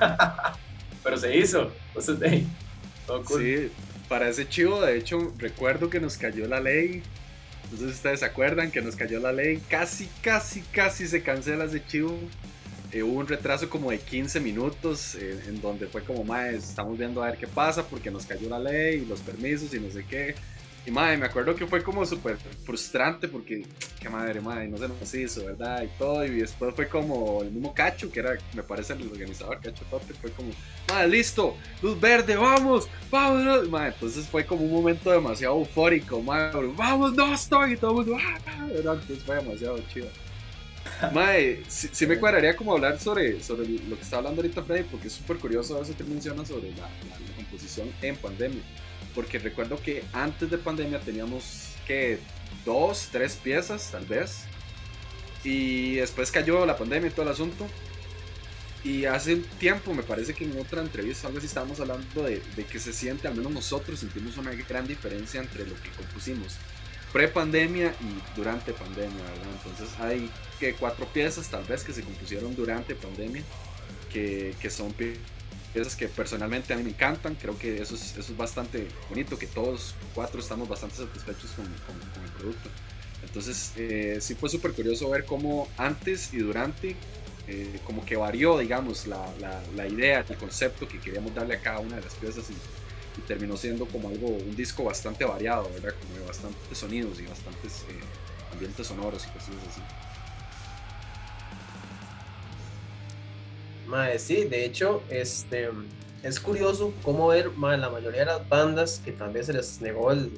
Pero 1.02 1.16
se 1.16 1.36
hizo. 1.36 1.72
Entonces, 1.88 2.18
hey, 2.22 2.46
todo 3.06 3.24
cool. 3.24 3.42
Sí, 3.42 3.72
para 4.08 4.28
ese 4.28 4.48
chivo, 4.48 4.80
de 4.80 4.96
hecho, 4.96 5.32
recuerdo 5.38 5.90
que 5.90 6.00
nos 6.00 6.16
cayó 6.16 6.46
la 6.46 6.60
ley. 6.60 7.02
Entonces, 7.64 7.96
ustedes 7.96 8.20
se 8.20 8.26
acuerdan 8.26 8.70
que 8.70 8.80
nos 8.80 8.96
cayó 8.96 9.20
la 9.20 9.32
ley. 9.32 9.62
Casi, 9.68 10.08
casi, 10.22 10.62
casi 10.62 11.06
se 11.06 11.22
cancela 11.22 11.64
ese 11.64 11.84
chivo. 11.84 12.18
Eh, 12.90 13.02
hubo 13.02 13.18
un 13.18 13.28
retraso 13.28 13.68
como 13.68 13.90
de 13.90 13.98
15 13.98 14.40
minutos 14.40 15.14
eh, 15.16 15.38
en 15.46 15.60
donde 15.60 15.86
fue 15.88 16.02
como, 16.02 16.24
más 16.24 16.54
estamos 16.54 16.96
viendo 16.96 17.22
a 17.22 17.26
ver 17.26 17.38
qué 17.38 17.46
pasa 17.46 17.86
porque 17.86 18.10
nos 18.10 18.24
cayó 18.24 18.48
la 18.48 18.58
ley 18.58 19.02
y 19.02 19.04
los 19.04 19.20
permisos 19.20 19.74
y 19.74 19.80
no 19.80 19.90
sé 19.90 20.04
qué. 20.08 20.34
Y 20.88 20.90
madre, 20.90 21.18
me 21.18 21.26
acuerdo 21.26 21.54
que 21.54 21.66
fue 21.66 21.82
como 21.82 22.06
súper 22.06 22.38
frustrante 22.64 23.28
porque, 23.28 23.62
qué 24.00 24.08
madre, 24.08 24.40
madre, 24.40 24.68
no 24.68 24.78
se 24.78 24.88
nos 24.88 25.14
hizo, 25.14 25.44
¿verdad? 25.44 25.82
Y 25.82 25.88
todo. 25.98 26.24
Y 26.24 26.30
después 26.30 26.74
fue 26.74 26.88
como 26.88 27.42
el 27.42 27.50
mismo 27.50 27.74
Cacho, 27.74 28.10
que 28.10 28.20
era, 28.20 28.38
me 28.54 28.62
parece, 28.62 28.94
el 28.94 29.06
organizador, 29.06 29.60
Cacho 29.60 29.84
Tote, 29.90 30.14
fue 30.14 30.30
como, 30.30 30.48
madre, 30.88 31.08
listo, 31.08 31.54
luz 31.82 32.00
verde, 32.00 32.36
vamos, 32.36 32.88
vámonos. 33.10 33.68
Madre, 33.68 33.92
entonces 33.92 34.26
fue 34.28 34.46
como 34.46 34.62
un 34.62 34.72
momento 34.72 35.10
demasiado 35.10 35.58
eufórico, 35.58 36.22
madre, 36.22 36.72
vamos, 36.74 37.12
no 37.12 37.34
estoy. 37.34 37.74
Y 37.74 37.76
todo 37.76 37.90
el 37.90 38.06
mundo, 38.06 38.16
ah, 38.46 38.66
Entonces 38.74 39.22
fue 39.24 39.36
demasiado 39.36 39.78
chido. 39.92 40.08
Madre, 41.12 41.64
sí, 41.68 42.06
me 42.06 42.18
cuadraría 42.18 42.56
como 42.56 42.72
hablar 42.72 42.98
sobre, 42.98 43.42
sobre 43.42 43.68
lo 43.68 43.94
que 43.94 44.02
está 44.02 44.16
hablando 44.16 44.40
ahorita 44.40 44.62
Freddy, 44.62 44.84
porque 44.84 45.08
es 45.08 45.12
súper 45.12 45.36
curioso 45.36 45.82
eso 45.82 45.94
que 45.94 46.02
menciona 46.02 46.46
sobre 46.46 46.70
la 46.70 46.88
composición 47.36 47.90
en 48.00 48.16
pandemia 48.16 48.62
porque 49.14 49.38
recuerdo 49.38 49.80
que 49.80 50.04
antes 50.12 50.50
de 50.50 50.58
pandemia 50.58 51.00
teníamos 51.00 51.74
que 51.86 52.18
dos, 52.64 53.08
tres 53.10 53.36
piezas 53.36 53.90
tal 53.90 54.04
vez. 54.06 54.44
Y 55.44 55.94
después 55.94 56.30
cayó 56.30 56.66
la 56.66 56.76
pandemia 56.76 57.08
y 57.08 57.12
todo 57.12 57.22
el 57.22 57.32
asunto. 57.32 57.66
Y 58.84 59.06
hace 59.06 59.34
un 59.34 59.42
tiempo, 59.42 59.92
me 59.92 60.02
parece 60.02 60.34
que 60.34 60.44
en 60.44 60.58
otra 60.58 60.80
entrevista, 60.80 61.26
algo 61.26 61.38
así 61.38 61.46
estábamos 61.46 61.80
hablando 61.80 62.22
de, 62.22 62.40
que 62.70 62.78
se 62.78 62.92
siente, 62.92 63.26
al 63.26 63.34
menos 63.34 63.52
nosotros 63.52 63.98
sentimos 63.98 64.36
una 64.36 64.52
gran 64.52 64.86
diferencia 64.86 65.40
entre 65.40 65.66
lo 65.66 65.74
que 65.82 65.90
compusimos 65.90 66.56
pre-pandemia 67.12 67.94
y 68.00 68.36
durante 68.36 68.72
pandemia, 68.72 69.22
¿verdad? 69.22 69.48
Entonces 69.64 69.98
hay 69.98 70.30
que 70.60 70.74
cuatro 70.74 71.06
piezas 71.06 71.48
tal 71.48 71.64
vez 71.64 71.82
que 71.82 71.92
se 71.92 72.02
compusieron 72.02 72.54
durante 72.54 72.94
pandemia, 72.94 73.42
que, 74.12 74.54
que 74.60 74.70
son 74.70 74.92
piezas 74.92 75.18
que 75.96 76.08
personalmente 76.08 76.72
a 76.72 76.76
mí 76.76 76.82
me 76.82 76.90
encantan, 76.90 77.34
creo 77.34 77.56
que 77.58 77.80
eso 77.80 77.94
es, 77.94 78.16
eso 78.16 78.32
es 78.32 78.36
bastante 78.36 78.88
bonito, 79.08 79.38
que 79.38 79.46
todos 79.46 79.94
cuatro 80.14 80.40
estamos 80.40 80.68
bastante 80.68 80.96
satisfechos 80.96 81.50
con, 81.52 81.64
con, 81.64 82.24
el 82.24 82.30
producto. 82.32 82.68
Entonces 83.22 83.72
eh, 83.76 84.18
sí 84.20 84.34
fue 84.34 84.48
súper 84.48 84.72
curioso 84.72 85.08
ver 85.10 85.24
cómo 85.24 85.68
antes 85.76 86.32
y 86.32 86.38
durante 86.38 86.96
eh, 87.46 87.80
como 87.84 88.04
que 88.04 88.16
varió, 88.16 88.58
digamos, 88.58 89.06
la, 89.06 89.26
la, 89.40 89.62
la, 89.74 89.86
idea, 89.86 90.24
el 90.28 90.36
concepto 90.36 90.86
que 90.86 90.98
queríamos 91.00 91.34
darle 91.34 91.54
a 91.54 91.60
cada 91.60 91.78
una 91.78 91.96
de 91.96 92.02
las 92.02 92.14
piezas 92.14 92.50
y, 92.50 92.54
terminó 93.26 93.56
siendo 93.56 93.84
como 93.86 94.10
algo, 94.10 94.28
un 94.28 94.54
disco 94.54 94.84
bastante 94.84 95.24
variado, 95.24 95.68
¿verdad? 95.72 95.92
Como 96.00 96.20
de 96.20 96.24
bastantes 96.24 96.78
sonidos 96.78 97.18
y 97.18 97.26
bastantes 97.26 97.82
eh, 97.88 98.00
ambientes 98.52 98.86
sonoros 98.86 99.26
y 99.26 99.30
cosas 99.30 99.56
así. 99.68 99.80
Mae, 103.88 104.18
sí, 104.18 104.44
de 104.44 104.64
hecho, 104.64 105.02
este, 105.08 105.70
es 106.22 106.38
curioso 106.40 106.92
cómo 107.02 107.28
ver 107.28 107.50
mae, 107.56 107.78
la 107.78 107.88
mayoría 107.88 108.20
de 108.20 108.26
las 108.26 108.48
bandas 108.48 109.00
que 109.02 109.12
vez 109.12 109.46
se 109.46 109.54
les 109.54 109.80
negó 109.80 110.12
el 110.12 110.30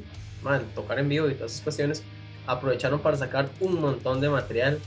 tocar 0.75 0.99
en 0.99 1.09
vivo 1.09 1.29
y 1.29 1.35
todas 1.35 1.53
esas 1.53 1.65
cuestiones, 1.65 2.03
aprovecharon 2.47 3.01
para 3.01 3.17
sacar 3.17 3.49
un 3.61 3.81
montón 3.81 4.21
de 4.21 4.29
material 4.29 4.79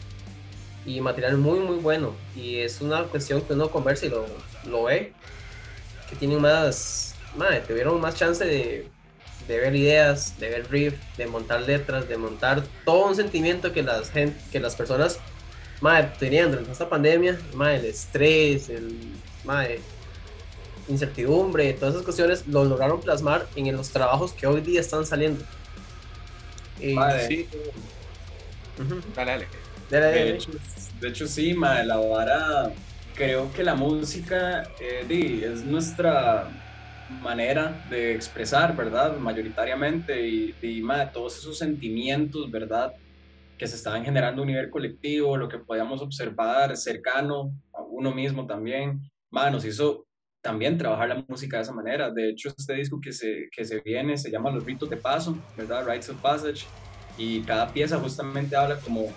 y 0.85 1.01
material 1.01 1.37
muy 1.37 1.59
muy 1.59 1.77
bueno. 1.77 2.15
Y 2.35 2.57
es 2.57 2.81
una 2.81 3.03
cuestión 3.03 3.41
que 3.41 3.53
uno 3.53 3.69
conversa 3.69 4.05
y 4.05 4.09
lo, 4.09 4.25
lo 4.65 4.83
ve 4.83 5.13
que 6.09 6.15
tienen 6.15 6.41
más 6.41 7.15
madre, 7.35 7.61
tuvieron 7.61 7.99
más 7.99 8.15
chance 8.15 8.45
de, 8.45 8.87
de, 9.47 9.57
ver 9.57 9.75
ideas 9.75 10.39
de 10.39 10.49
ver 10.49 10.69
riff 10.69 10.95
de 11.17 11.27
montar 11.27 11.61
letras 11.61 12.07
de 12.07 12.17
montar 12.17 12.63
todo 12.85 13.07
un 13.07 13.15
sentimiento 13.15 13.73
que 13.73 13.83
las 13.83 14.11
gente 14.11 14.39
que 14.51 14.59
las 14.59 14.75
personas 14.75 15.19
madre, 15.83 16.11
tenían 16.17 16.49
durante 16.49 16.71
esta 16.71 16.87
pandemia, 16.87 17.37
madre, 17.53 17.79
el 17.79 17.85
estrés, 17.85 18.69
el, 18.69 18.97
madre, 19.43 19.81
incertidumbre, 20.87 21.73
todas 21.73 21.95
esas 21.95 22.05
cuestiones, 22.05 22.47
lo 22.47 22.63
lograron 22.63 23.01
plasmar 23.01 23.47
en 23.57 23.75
los 23.75 23.89
trabajos 23.89 24.31
que 24.31 24.47
hoy 24.47 24.61
día 24.61 24.79
están 24.79 25.05
saliendo. 25.05 25.43
madre, 26.95 27.27
sí. 27.27 27.47
Dale, 29.13 29.45
dale. 29.89 30.07
de, 30.07 30.29
hecho, 30.35 30.51
de, 31.01 31.09
hecho, 31.09 31.27
sí, 31.27 31.53
madre, 31.53 31.85
la 31.85 31.97
vara, 31.97 32.71
creo 33.13 33.51
que 33.51 33.61
la 33.61 33.75
música 33.75 34.63
eh, 34.79 35.43
es 35.43 35.65
nuestra 35.65 36.47
manera 37.21 37.85
de 37.89 38.15
expresar, 38.15 38.73
¿verdad? 38.73 39.17
Mayoritariamente 39.17 40.25
y, 40.25 40.55
y 40.61 40.81
todos 41.13 41.37
esos 41.39 41.57
sentimientos, 41.57 42.49
¿verdad? 42.49 42.93
Que 43.57 43.67
se 43.67 43.75
estaban 43.75 44.03
generando 44.03 44.41
a 44.41 44.43
un 44.43 44.47
nivel 44.47 44.69
colectivo, 44.69 45.37
lo 45.37 45.47
que 45.47 45.59
podíamos 45.59 46.01
observar 46.01 46.75
cercano 46.75 47.53
a 47.73 47.81
uno 47.83 48.13
mismo 48.13 48.45
también, 48.45 49.01
ma, 49.29 49.49
nos 49.49 49.65
hizo 49.65 50.05
también 50.41 50.77
trabajar 50.77 51.07
la 51.09 51.23
música 51.27 51.57
de 51.57 51.63
esa 51.63 51.73
manera. 51.73 52.11
De 52.11 52.29
hecho, 52.29 52.49
este 52.49 52.73
disco 52.73 52.99
que 53.01 53.13
se, 53.13 53.47
que 53.51 53.63
se 53.63 53.79
viene 53.81 54.17
se 54.17 54.29
llama 54.29 54.51
Los 54.51 54.65
Ritos 54.65 54.89
de 54.89 54.97
Paso, 54.97 55.37
¿verdad? 55.55 55.87
Rites 55.87 56.09
of 56.09 56.21
Passage, 56.21 56.65
y 57.17 57.41
cada 57.41 57.71
pieza 57.71 57.99
justamente 57.99 58.55
habla 58.55 58.77
como 58.79 59.07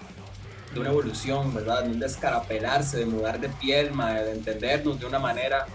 de 0.72 0.81
una 0.81 0.90
evolución, 0.90 1.55
¿verdad? 1.55 1.85
De 1.85 1.90
un 1.90 1.99
descarapelarse, 1.99 2.99
de 2.99 3.07
mudar 3.07 3.40
de 3.40 3.49
piel, 3.49 3.90
de 3.96 4.33
entendernos 4.33 5.01
de 5.01 5.07
una 5.07 5.18
manera 5.18 5.66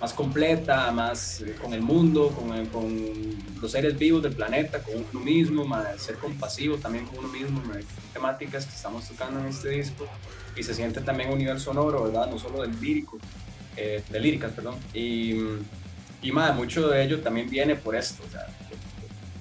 más 0.00 0.12
completa, 0.12 0.90
más 0.92 1.40
eh, 1.40 1.54
con 1.60 1.72
el 1.72 1.80
mundo, 1.80 2.30
con, 2.30 2.66
con, 2.66 3.46
los 3.60 3.72
seres 3.72 3.98
vivos 3.98 4.22
del 4.22 4.34
planeta, 4.34 4.80
con 4.80 4.94
uno 5.12 5.24
mismo, 5.24 5.64
de 5.78 5.98
ser 5.98 6.16
compasivo 6.16 6.76
también 6.76 7.06
con 7.06 7.18
uno 7.18 7.28
mismo, 7.28 7.62
temáticas 8.12 8.66
que 8.66 8.74
estamos 8.74 9.08
tocando 9.08 9.40
en 9.40 9.46
este 9.46 9.70
disco 9.70 10.06
y 10.54 10.62
se 10.62 10.74
siente 10.74 11.00
también 11.00 11.30
un 11.30 11.38
nivel 11.38 11.58
sonoro, 11.58 12.04
¿verdad? 12.04 12.30
No 12.30 12.38
solo 12.38 12.62
del 12.62 12.78
lírico, 12.80 13.18
eh, 13.76 14.02
de 14.08 14.20
líricas, 14.20 14.52
perdón. 14.52 14.76
Y, 14.92 15.32
y 16.22 16.32
mucho 16.32 16.88
de 16.88 17.02
ello 17.02 17.20
también 17.20 17.48
viene 17.48 17.76
por 17.76 17.96
esto, 17.96 18.22
o 18.26 18.30
sea, 18.30 18.46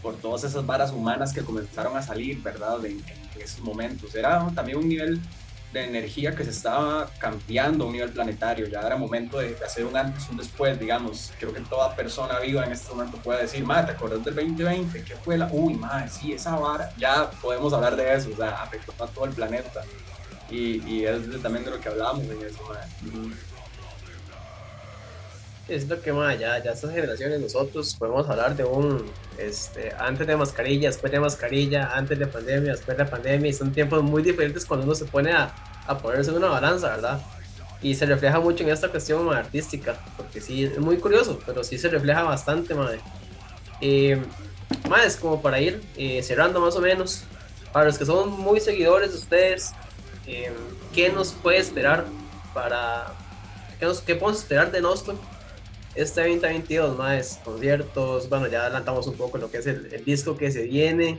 por, 0.01 0.15
todas 0.15 0.45
esas 0.45 0.65
varas 0.65 0.91
humanas 0.91 1.33
que 1.33 1.41
comenzaron 1.41 1.97
a 1.97 2.01
salir, 2.01 2.41
¿verdad? 2.41 2.85
En, 2.85 3.03
en 3.35 3.41
esos 3.41 3.59
momentos. 3.59 4.15
Era 4.15 4.47
también 4.55 4.77
un 4.77 4.87
nivel 4.87 5.19
de 5.79 5.85
energía 5.85 6.35
que 6.35 6.43
se 6.43 6.51
estaba 6.51 7.09
cambiando 7.17 7.83
a 7.83 7.87
un 7.87 7.93
nivel 7.93 8.11
planetario. 8.11 8.67
Ya 8.67 8.81
era 8.81 8.95
momento 8.95 9.39
de, 9.39 9.55
hacer 9.65 9.85
un 9.85 9.95
antes 9.95 10.27
un 10.29 10.37
después, 10.37 10.79
digamos. 10.79 11.31
Creo 11.39 11.53
que 11.53 11.61
toda 11.61 11.95
persona 11.95 12.39
viva 12.39 12.65
en 12.65 12.71
este 12.71 12.89
momento 12.93 13.17
puede 13.17 13.43
decir, 13.43 13.63
madre, 13.63 13.87
¿te 13.87 13.91
acuerdas 13.93 14.23
del 14.23 14.35
2020? 14.35 15.03
¿Qué 15.03 15.15
fue 15.15 15.37
la...? 15.37 15.49
Uy, 15.51 15.75
madre, 15.75 16.09
sí, 16.09 16.33
esa 16.33 16.55
vara. 16.55 16.91
Ya 16.97 17.29
podemos 17.41 17.73
hablar 17.73 17.95
de 17.95 18.13
eso, 18.13 18.29
o 18.33 18.35
sea, 18.35 18.61
afectó 18.61 18.91
a 19.03 19.07
todo 19.07 19.25
el 19.25 19.31
planeta. 19.31 19.83
Y, 20.49 21.03
es 21.03 21.41
también 21.41 21.65
de 21.65 21.71
lo 21.71 21.79
que 21.79 21.89
hablábamos 21.89 22.25
en 22.25 22.45
eso. 22.45 22.61
Es 25.67 25.87
lo 25.89 25.99
que 25.99 26.13
más, 26.13 26.37
ya, 26.39 26.63
ya 26.63 26.71
estas 26.71 26.91
generaciones 26.91 27.39
nosotros 27.39 27.95
podemos 27.95 28.29
hablar 28.29 28.55
de 28.55 28.63
un, 28.63 29.03
este, 29.39 29.91
antes 29.97 30.27
de 30.27 30.37
mascarilla, 30.37 30.89
después 30.89 31.11
de 31.11 31.19
mascarilla, 31.19 31.91
antes 31.95 32.19
de 32.19 32.27
pandemia, 32.27 32.73
después 32.73 32.95
de 32.95 33.05
pandemia, 33.05 33.49
y 33.49 33.53
son 33.53 33.71
tiempos 33.71 34.03
muy 34.03 34.21
diferentes 34.21 34.63
cuando 34.63 34.85
uno 34.85 34.93
se 34.93 35.05
pone 35.05 35.31
a, 35.31 35.55
a 35.87 35.97
ponerse 35.97 36.29
en 36.29 36.37
una 36.37 36.49
balanza, 36.49 36.89
¿verdad? 36.89 37.19
Y 37.81 37.95
se 37.95 38.05
refleja 38.05 38.39
mucho 38.39 38.63
en 38.63 38.69
esta 38.69 38.89
cuestión 38.89 39.33
artística, 39.33 39.97
porque 40.15 40.39
sí, 40.39 40.65
es 40.65 40.77
muy 40.77 40.97
curioso, 40.97 41.39
pero 41.47 41.63
sí 41.63 41.79
se 41.79 41.89
refleja 41.89 42.21
bastante, 42.21 42.75
madre. 42.75 42.99
Eh, 43.81 44.21
más 44.87 45.17
como 45.17 45.41
para 45.41 45.59
ir 45.59 45.83
eh, 45.97 46.21
cerrando 46.21 46.59
más 46.59 46.75
o 46.75 46.79
menos, 46.79 47.23
para 47.71 47.85
los 47.85 47.97
que 47.97 48.05
son 48.05 48.29
muy 48.29 48.59
seguidores 48.59 49.11
de 49.13 49.17
ustedes, 49.17 49.71
eh, 50.27 50.51
¿qué 50.93 51.09
nos 51.09 51.31
puede 51.31 51.57
esperar 51.57 52.05
para, 52.53 53.07
qué, 53.79 53.85
nos, 53.85 54.01
qué 54.01 54.15
podemos 54.15 54.41
esperar 54.41 54.71
de 54.71 54.79
Nostro 54.79 55.17
este 55.95 56.21
2022, 56.21 56.97
más 56.97 57.39
conciertos, 57.43 58.29
bueno, 58.29 58.47
ya 58.47 58.61
adelantamos 58.61 59.07
un 59.07 59.15
poco 59.15 59.37
lo 59.37 59.49
que 59.49 59.57
es 59.57 59.67
el, 59.67 60.03
disco 60.05 60.35
que 60.35 60.51
se 60.51 60.63
viene. 60.63 61.17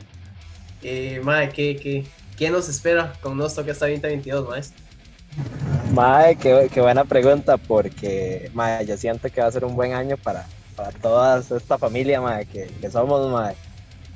Eh, 0.83 1.19
madre, 1.23 1.49
¿qué, 1.49 2.05
qué, 2.37 2.49
nos 2.49 2.69
espera 2.69 3.13
con 3.21 3.35
nuestro 3.37 3.65
que 3.65 3.71
está 3.71 3.87
2022, 3.87 4.47
más? 4.47 4.73
Madre, 5.91 6.35
qué, 6.35 6.69
qué, 6.71 6.81
buena 6.81 7.05
pregunta, 7.05 7.57
porque 7.57 8.51
madre, 8.53 8.85
yo 8.85 8.97
siento 8.97 9.29
que 9.29 9.41
va 9.41 9.47
a 9.47 9.51
ser 9.51 9.65
un 9.65 9.75
buen 9.75 9.93
año 9.93 10.15
para, 10.17 10.45
para 10.75 10.91
toda 10.91 11.39
esta 11.39 11.77
familia 11.77 12.21
madre, 12.21 12.45
que, 12.45 12.67
que 12.79 12.91
somos. 12.91 13.31
Madre. 13.31 13.55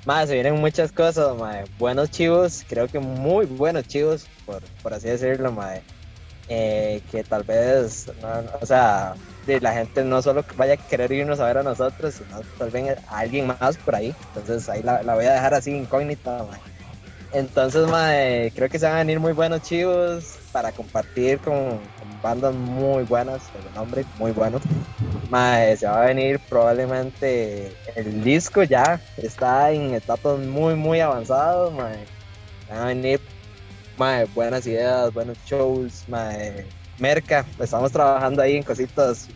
Madre, 0.05 0.27
se 0.27 0.33
vienen 0.33 0.55
muchas 0.55 0.91
cosas, 0.91 1.35
madre. 1.37 1.65
buenos 1.77 2.09
chivos, 2.09 2.65
creo 2.67 2.87
que 2.87 2.99
muy 2.99 3.45
buenos 3.45 3.87
chivos, 3.87 4.27
por, 4.45 4.61
por 4.81 4.93
así 4.93 5.07
decirlo, 5.07 5.51
madre. 5.51 5.81
Eh, 6.49 7.01
que 7.09 7.23
tal 7.23 7.43
vez, 7.43 8.11
o 8.59 8.65
sea, 8.65 9.13
la 9.47 9.73
gente 9.73 10.03
no 10.03 10.21
solo 10.21 10.43
vaya 10.57 10.73
a 10.73 10.77
querer 10.77 11.11
irnos 11.11 11.39
a 11.39 11.45
ver 11.45 11.59
a 11.59 11.63
nosotros, 11.63 12.15
sino 12.15 12.41
tal 12.57 12.69
vez 12.69 12.97
a 13.07 13.19
alguien 13.19 13.47
más 13.47 13.77
por 13.77 13.95
ahí. 13.95 14.13
Entonces 14.27 14.67
ahí 14.69 14.83
la, 14.83 15.01
voy 15.01 15.25
a 15.25 15.33
dejar 15.33 15.53
así 15.53 15.71
incógnita. 15.71 16.45
Entonces 17.33 17.87
creo 18.53 18.69
que 18.69 18.79
se 18.79 18.85
van 18.85 18.95
a 18.95 18.99
venir 18.99 19.19
muy 19.19 19.31
buenos 19.31 19.61
chivos 19.61 20.39
para 20.51 20.71
compartir 20.71 21.39
con, 21.39 21.79
bandas 22.21 22.53
muy 22.53 23.03
buenas, 23.03 23.41
el 23.55 23.73
nombre 23.73 24.05
muy 24.19 24.31
bueno. 24.31 24.59
se 24.59 25.87
va 25.87 26.03
a 26.03 26.05
venir 26.05 26.39
probablemente 26.49 27.73
el 27.95 28.23
disco 28.23 28.63
ya, 28.63 29.01
está 29.17 29.71
en 29.71 29.93
etapas 29.93 30.39
muy 30.39 30.75
muy 30.75 30.99
avanzados. 30.99 31.73
Van 31.75 31.95
a 32.77 32.85
venir 32.85 33.21
buenas 34.33 34.65
ideas, 34.65 35.13
buenos 35.13 35.37
shows. 35.45 36.05
Merca, 36.97 37.45
estamos 37.59 37.91
trabajando 37.91 38.41
ahí 38.41 38.57
en 38.57 38.63
cositas. 38.63 39.27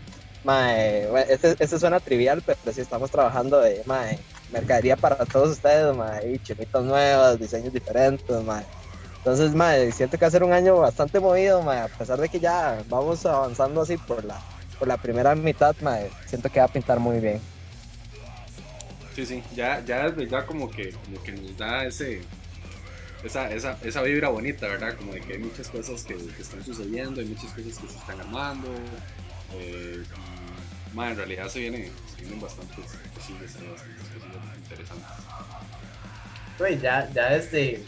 Mae, 0.43 1.08
este, 1.30 1.56
este, 1.60 1.80
suena 1.80 1.99
trivial, 1.99 2.41
pero 2.43 2.58
sí 2.71 2.82
estamos 2.82 3.12
trabajando 3.12 3.60
de 3.62 3.82
mae, 3.86 4.19
mercadería 4.51 4.95
para 4.95 5.17
todos 5.25 5.51
ustedes, 5.51 5.95
mae, 5.95 6.39
chinitas 6.43 6.84
nuevas, 6.84 7.39
diseños 7.39 7.73
diferentes, 7.73 8.43
mae. 8.43 8.63
Entonces, 9.17 9.54
mae, 9.56 9.91
siento 9.91 10.17
que 10.17 10.25
va 10.25 10.28
a 10.28 10.32
ser 10.32 10.43
un 10.43 10.54
año 10.54 10.78
bastante 10.78 11.19
movido, 11.19 11.62
mae, 11.63 11.80
a 11.80 11.88
pesar 11.88 12.19
de 12.19 12.30
que 12.30 12.39
ya 12.39 12.80
vamos 12.89 13.25
avanzando 13.25 13.82
así 13.82 13.97
por 13.97 14.23
la, 14.23 14.39
por 14.78 14.88
la 14.88 14.97
primera 14.97 15.34
mitad, 15.36 15.75
mae, 15.82 16.10
siento 16.28 16.49
que 16.49 16.60
va 16.60 16.65
a 16.65 16.69
pintar 16.69 16.99
muy 16.99 17.19
bien. 17.19 17.41
Sí, 19.15 19.25
sí, 19.25 19.43
ya, 19.56 19.84
ya 19.86 20.13
ya 20.15 20.45
como 20.45 20.69
que, 20.69 20.91
como 20.91 21.23
que 21.23 21.32
nos 21.32 21.58
da 21.58 21.86
ese, 21.86 22.21
esa, 23.26 23.52
esa, 23.52 23.78
esa 23.84 24.02
vibra 24.04 24.30
bonita, 24.30 24.68
¿verdad? 24.68 24.96
Como 24.96 25.14
de 25.14 25.22
que 25.22 25.34
hay 25.34 25.40
muchas 25.40 25.68
cosas 25.70 26.04
que, 26.04 26.16
que 26.16 26.42
están 26.42 26.64
sucediendo, 26.64 27.22
hay 27.22 27.28
muchas 27.28 27.52
cosas 27.52 27.78
que 27.78 27.88
se 27.88 27.98
están 27.98 28.20
armando. 28.20 28.68
Eh, 29.54 30.04
y, 30.94 31.00
en 31.00 31.18
realidad 31.18 31.50
se, 31.50 31.60
viene, 31.60 31.92
se 32.14 32.22
vienen 32.22 32.40
bastantes 32.40 32.78
cosillas, 33.14 33.42
bastantes 33.42 33.82
cosillas 34.14 34.58
interesantes. 34.58 35.08
Pues 36.58 36.82
ya, 36.82 37.10
ya 37.14 37.30
desde, 37.32 37.84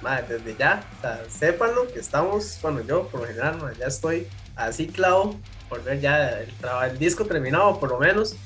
madre, 0.00 0.38
desde 0.38 0.56
ya, 0.56 0.82
o 0.98 1.00
sea, 1.02 1.24
sépanlo 1.28 1.92
que 1.92 2.00
estamos, 2.00 2.58
bueno, 2.62 2.80
yo 2.80 3.08
por 3.08 3.20
lo 3.20 3.26
general, 3.26 3.76
ya 3.78 3.86
estoy 3.86 4.26
así 4.56 4.86
clavo 4.86 5.38
por 5.68 5.84
ver 5.84 6.00
ya 6.00 6.40
el, 6.40 6.52
el 6.90 6.98
disco 6.98 7.26
terminado, 7.26 7.78
por 7.78 7.90
lo 7.90 7.98
menos 7.98 8.36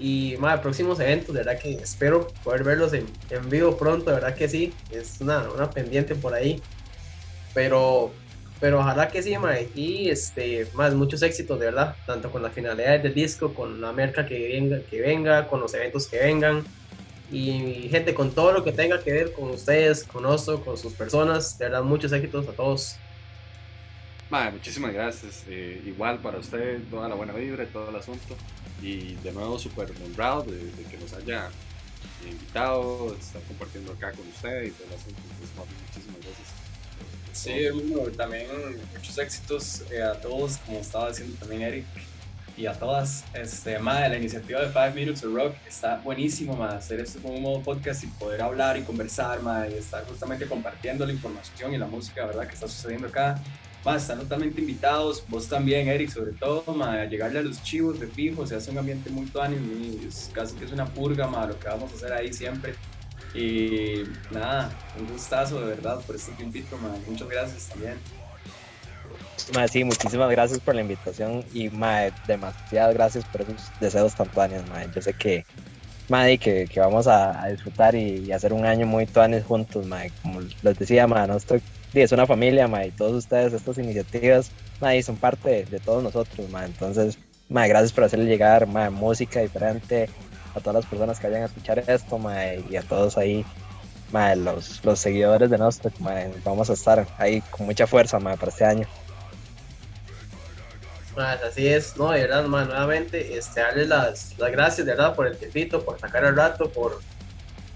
y 0.00 0.36
más 0.38 0.60
próximos 0.60 0.98
eventos, 0.98 1.34
de 1.34 1.44
verdad 1.44 1.60
que 1.60 1.74
espero 1.74 2.28
poder 2.42 2.64
verlos 2.64 2.94
en, 2.94 3.06
en 3.28 3.50
vivo 3.50 3.76
pronto, 3.76 4.06
de 4.06 4.16
verdad 4.16 4.34
que 4.34 4.48
sí, 4.48 4.72
es 4.90 5.20
una, 5.20 5.46
una, 5.50 5.68
pendiente 5.70 6.14
por 6.14 6.32
ahí. 6.32 6.60
Pero, 7.52 8.10
pero 8.60 8.80
ojalá 8.80 9.08
que 9.08 9.22
sí, 9.22 9.36
ma, 9.36 9.60
y 9.74 10.08
este, 10.08 10.66
más 10.72 10.94
muchos 10.94 11.20
éxitos, 11.22 11.60
de 11.60 11.66
verdad, 11.66 11.96
tanto 12.06 12.32
con 12.32 12.42
las 12.42 12.54
finalidades 12.54 13.02
del 13.02 13.12
disco, 13.12 13.52
con 13.52 13.80
la 13.80 13.92
merca 13.92 14.24
que 14.24 14.48
venga, 14.48 14.80
que 14.88 15.00
venga, 15.02 15.46
con 15.48 15.60
los 15.60 15.74
eventos 15.74 16.06
que 16.06 16.18
vengan. 16.18 16.64
Y 17.30 17.88
gente, 17.90 18.14
con 18.14 18.32
todo 18.32 18.52
lo 18.52 18.64
que 18.64 18.72
tenga 18.72 19.00
que 19.00 19.12
ver 19.12 19.32
con 19.32 19.50
ustedes, 19.50 20.02
con 20.04 20.22
nosotros, 20.22 20.64
con 20.64 20.78
sus 20.78 20.94
personas, 20.94 21.58
de 21.58 21.66
verdad, 21.66 21.82
muchos 21.82 22.10
éxitos 22.12 22.48
a 22.48 22.52
todos. 22.52 22.96
Madre, 24.30 24.52
muchísimas 24.52 24.92
gracias. 24.92 25.44
Eh, 25.48 25.82
igual 25.84 26.20
para 26.20 26.38
usted, 26.38 26.80
toda 26.88 27.08
la 27.08 27.16
buena 27.16 27.32
vibra 27.32 27.64
y 27.64 27.66
todo 27.66 27.90
el 27.90 27.96
asunto. 27.96 28.36
Y 28.80 29.14
de 29.16 29.32
nuevo, 29.32 29.58
súper 29.58 29.92
honrado 30.04 30.44
de, 30.44 30.70
que 30.88 30.96
nos 30.98 31.12
haya 31.14 31.50
invitado, 32.24 33.10
de 33.12 33.18
estar 33.18 33.42
compartiendo 33.42 33.92
acá 33.92 34.12
con 34.12 34.26
usted 34.28 34.62
y 34.62 34.70
todo 34.70 34.86
el 34.86 34.94
asunto. 34.94 35.20
muchísimas 35.84 36.20
gracias. 36.20 36.48
Sí, 37.32 38.16
también 38.16 38.46
muchos 38.94 39.18
éxitos 39.18 39.82
eh, 39.90 40.02
a 40.02 40.14
todos, 40.20 40.58
como 40.58 40.78
estaba 40.78 41.08
diciendo 41.08 41.36
también 41.40 41.62
Eric, 41.62 41.86
y 42.56 42.66
a 42.66 42.74
todas. 42.74 43.24
Este, 43.34 43.78
madre, 43.78 44.10
la 44.10 44.18
iniciativa 44.18 44.60
de 44.60 44.68
Five 44.68 44.92
Minutes 44.92 45.24
of 45.24 45.34
Rock 45.34 45.54
está 45.66 45.96
buenísimo, 45.98 46.54
madre, 46.54 46.76
hacer 46.76 47.00
esto 47.00 47.20
como 47.20 47.34
un 47.34 47.42
modo 47.42 47.62
podcast 47.62 48.04
y 48.04 48.06
poder 48.06 48.42
hablar 48.42 48.76
y 48.76 48.82
conversar, 48.82 49.42
madre, 49.42 49.72
y 49.74 49.78
estar 49.78 50.04
justamente 50.06 50.46
compartiendo 50.46 51.04
la 51.06 51.12
información 51.12 51.74
y 51.74 51.78
la 51.78 51.86
música, 51.86 52.26
¿verdad?, 52.26 52.46
que 52.46 52.54
está 52.54 52.68
sucediendo 52.68 53.08
acá 53.08 53.40
están 53.96 54.18
totalmente 54.18 54.60
invitados, 54.60 55.24
vos 55.28 55.48
también, 55.48 55.88
Eric, 55.88 56.10
sobre 56.10 56.32
todo, 56.32 56.64
a 56.82 57.04
llegarle 57.06 57.38
a 57.38 57.42
los 57.42 57.62
chivos 57.62 57.98
de 57.98 58.06
fijo, 58.06 58.46
se 58.46 58.54
hace 58.56 58.70
un 58.70 58.78
ambiente 58.78 59.10
muy 59.10 59.26
tuanis, 59.26 59.58
es 60.06 60.30
casi 60.32 60.54
que 60.54 60.66
es 60.66 60.72
una 60.72 60.86
purga, 60.86 61.26
ma, 61.26 61.46
lo 61.46 61.58
que 61.58 61.68
vamos 61.68 61.90
a 61.92 61.94
hacer 61.96 62.12
ahí 62.12 62.32
siempre. 62.32 62.74
Y 63.34 64.02
nada, 64.30 64.70
un 64.98 65.06
gustazo 65.06 65.60
de 65.60 65.66
verdad 65.66 66.00
por 66.06 66.16
este 66.16 66.32
tiempito, 66.32 66.76
ma. 66.78 66.94
muchas 67.06 67.28
gracias 67.28 67.68
también. 67.68 67.94
Ma, 69.54 69.66
sí, 69.66 69.82
muchísimas 69.82 70.30
gracias 70.30 70.60
por 70.60 70.74
la 70.74 70.82
invitación 70.82 71.44
y 71.54 71.70
ma, 71.70 72.10
demasiadas 72.26 72.94
gracias 72.94 73.24
por 73.24 73.42
esos 73.42 73.70
deseos 73.80 74.14
tan 74.14 74.28
tuanes, 74.28 74.68
ma. 74.68 74.84
Yo 74.92 75.00
sé 75.00 75.14
que, 75.14 75.46
ma, 76.08 76.26
que, 76.26 76.68
que 76.70 76.80
vamos 76.80 77.06
a, 77.06 77.46
disfrutar 77.48 77.94
y, 77.94 78.30
hacer 78.30 78.52
un 78.52 78.66
año 78.66 78.86
muy 78.86 79.06
tuanes 79.06 79.44
juntos, 79.44 79.86
ma. 79.86 80.02
como 80.22 80.40
les 80.40 80.78
decía, 80.78 81.06
ma, 81.06 81.26
no 81.26 81.36
estoy 81.36 81.62
es 81.94 82.12
una 82.12 82.26
familia, 82.26 82.68
ma, 82.68 82.84
y 82.84 82.90
todos 82.90 83.12
ustedes, 83.12 83.52
estas 83.52 83.78
iniciativas, 83.78 84.50
ma, 84.80 84.90
son 85.02 85.16
parte 85.16 85.64
de, 85.64 85.80
todos 85.80 86.02
nosotros, 86.02 86.48
ma. 86.50 86.64
Entonces, 86.64 87.18
Madre, 87.50 87.70
gracias 87.70 87.92
por 87.92 88.04
hacerle 88.04 88.26
llegar 88.26 88.64
madre, 88.68 88.90
música 88.90 89.40
diferente 89.40 90.08
a 90.54 90.60
todas 90.60 90.76
las 90.76 90.86
personas 90.86 91.18
que 91.18 91.26
vayan 91.26 91.42
a 91.42 91.46
escuchar 91.46 91.82
esto, 91.84 92.16
madre, 92.16 92.62
y 92.70 92.76
a 92.76 92.82
todos 92.82 93.18
ahí, 93.18 93.44
madre, 94.12 94.36
los, 94.36 94.84
los 94.84 95.00
seguidores 95.00 95.50
de 95.50 95.58
nosotros, 95.58 96.00
madre, 96.00 96.32
vamos 96.44 96.70
a 96.70 96.74
estar 96.74 97.08
ahí 97.18 97.40
con 97.50 97.66
mucha 97.66 97.88
fuerza 97.88 98.20
madre, 98.20 98.38
para 98.38 98.52
este 98.52 98.64
año. 98.64 98.86
Así 101.16 101.66
es, 101.66 101.96
no, 101.96 102.12
de 102.12 102.20
verdad, 102.20 102.44
más 102.44 102.68
nuevamente, 102.68 103.36
este, 103.36 103.60
darles 103.60 103.88
las, 103.88 104.38
las 104.38 104.52
gracias, 104.52 104.86
de 104.86 104.92
verdad, 104.92 105.16
por 105.16 105.26
el 105.26 105.36
tiempito, 105.36 105.84
por 105.84 105.98
sacar 105.98 106.24
el 106.24 106.36
rato, 106.36 106.70
por, 106.70 107.00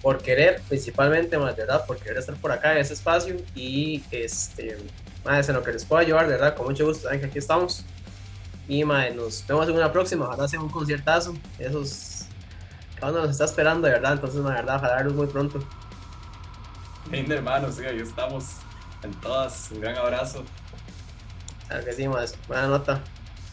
por 0.05 0.19
querer, 0.19 0.61
principalmente, 0.69 1.38
más, 1.38 1.57
de 1.57 1.62
verdad, 1.62 1.87
por 1.87 1.97
querer 1.97 2.19
estar 2.19 2.35
por 2.37 2.53
acá 2.53 2.73
en 2.73 2.79
ese 2.79 2.93
espacio 2.93 3.37
y, 3.55 4.05
este, 4.11 4.77
más, 5.25 5.49
en 5.49 5.55
lo 5.55 5.62
que 5.62 5.73
les 5.73 5.83
pueda 5.87 6.03
ayudar, 6.03 6.27
de 6.27 6.33
verdad, 6.33 6.55
con 6.55 6.67
mucho 6.67 6.85
gusto, 6.85 7.05
saben 7.05 7.21
que 7.21 7.27
aquí 7.27 7.38
estamos. 7.38 7.87
Y, 8.69 8.85
más, 8.85 9.14
nos 9.14 9.47
vemos 9.47 9.67
en 9.67 9.77
una 9.77 9.90
próxima, 9.90 10.27
ojalá 10.27 10.47
sea 10.47 10.61
un 10.61 10.69
conciertazo, 10.69 11.35
esos, 11.59 12.27
cada 13.01 13.12
uno 13.12 13.23
nos 13.23 13.31
está 13.31 13.47
esperando, 13.47 13.87
de 13.87 13.95
verdad, 13.95 14.12
entonces, 14.12 14.45
de 14.45 14.51
verdad, 14.51 14.77
ojalá 14.77 14.97
verlos 14.97 15.14
muy 15.14 15.27
pronto. 15.27 15.59
Bien, 17.07 17.33
hermanos, 17.33 17.77
sí, 17.77 17.87
ahí 17.87 17.99
estamos 17.99 18.57
en 19.03 19.14
todas, 19.23 19.71
un 19.71 19.81
gran 19.81 19.97
abrazo. 19.97 20.45
Claro 21.67 21.83
que 21.83 21.93
sí, 21.95 22.07
más, 22.09 22.37
buena 22.47 22.67
nota. 22.67 23.01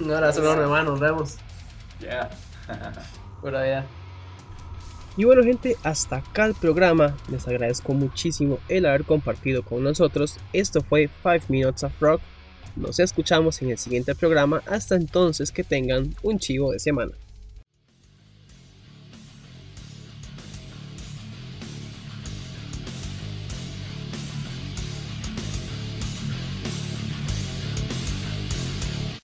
Un 0.02 0.12
abrazo 0.12 0.42
enorme, 0.42 0.64
hermano. 0.64 0.92
Nos 0.92 1.00
vemos. 1.00 1.38
Yeah. 2.02 2.30
Pura 3.42 3.64
vida. 3.64 3.86
Y 5.18 5.26
bueno 5.26 5.44
gente, 5.44 5.76
hasta 5.84 6.18
acá 6.18 6.46
el 6.46 6.54
programa. 6.54 7.18
Les 7.30 7.48
agradezco 7.48 7.94
muchísimo 7.94 8.60
el 8.70 8.86
haber 8.86 9.04
compartido 9.04 9.64
con 9.64 9.84
nosotros. 9.84 10.38
Esto 10.54 10.82
fue 10.82 11.10
5 11.22 11.46
Minutes 11.50 11.84
of 11.84 12.00
Rock. 12.00 12.22
Nos 12.78 13.00
escuchamos 13.00 13.62
en 13.62 13.72
el 13.72 13.78
siguiente 13.78 14.16
programa. 14.16 14.64
Hasta 14.66 14.96
entonces 14.96 15.52
que 15.52 15.66
tengan 15.66 16.16
un 16.24 16.40
chivo 16.40 16.72
de 16.72 16.80
semana. 16.80 17.12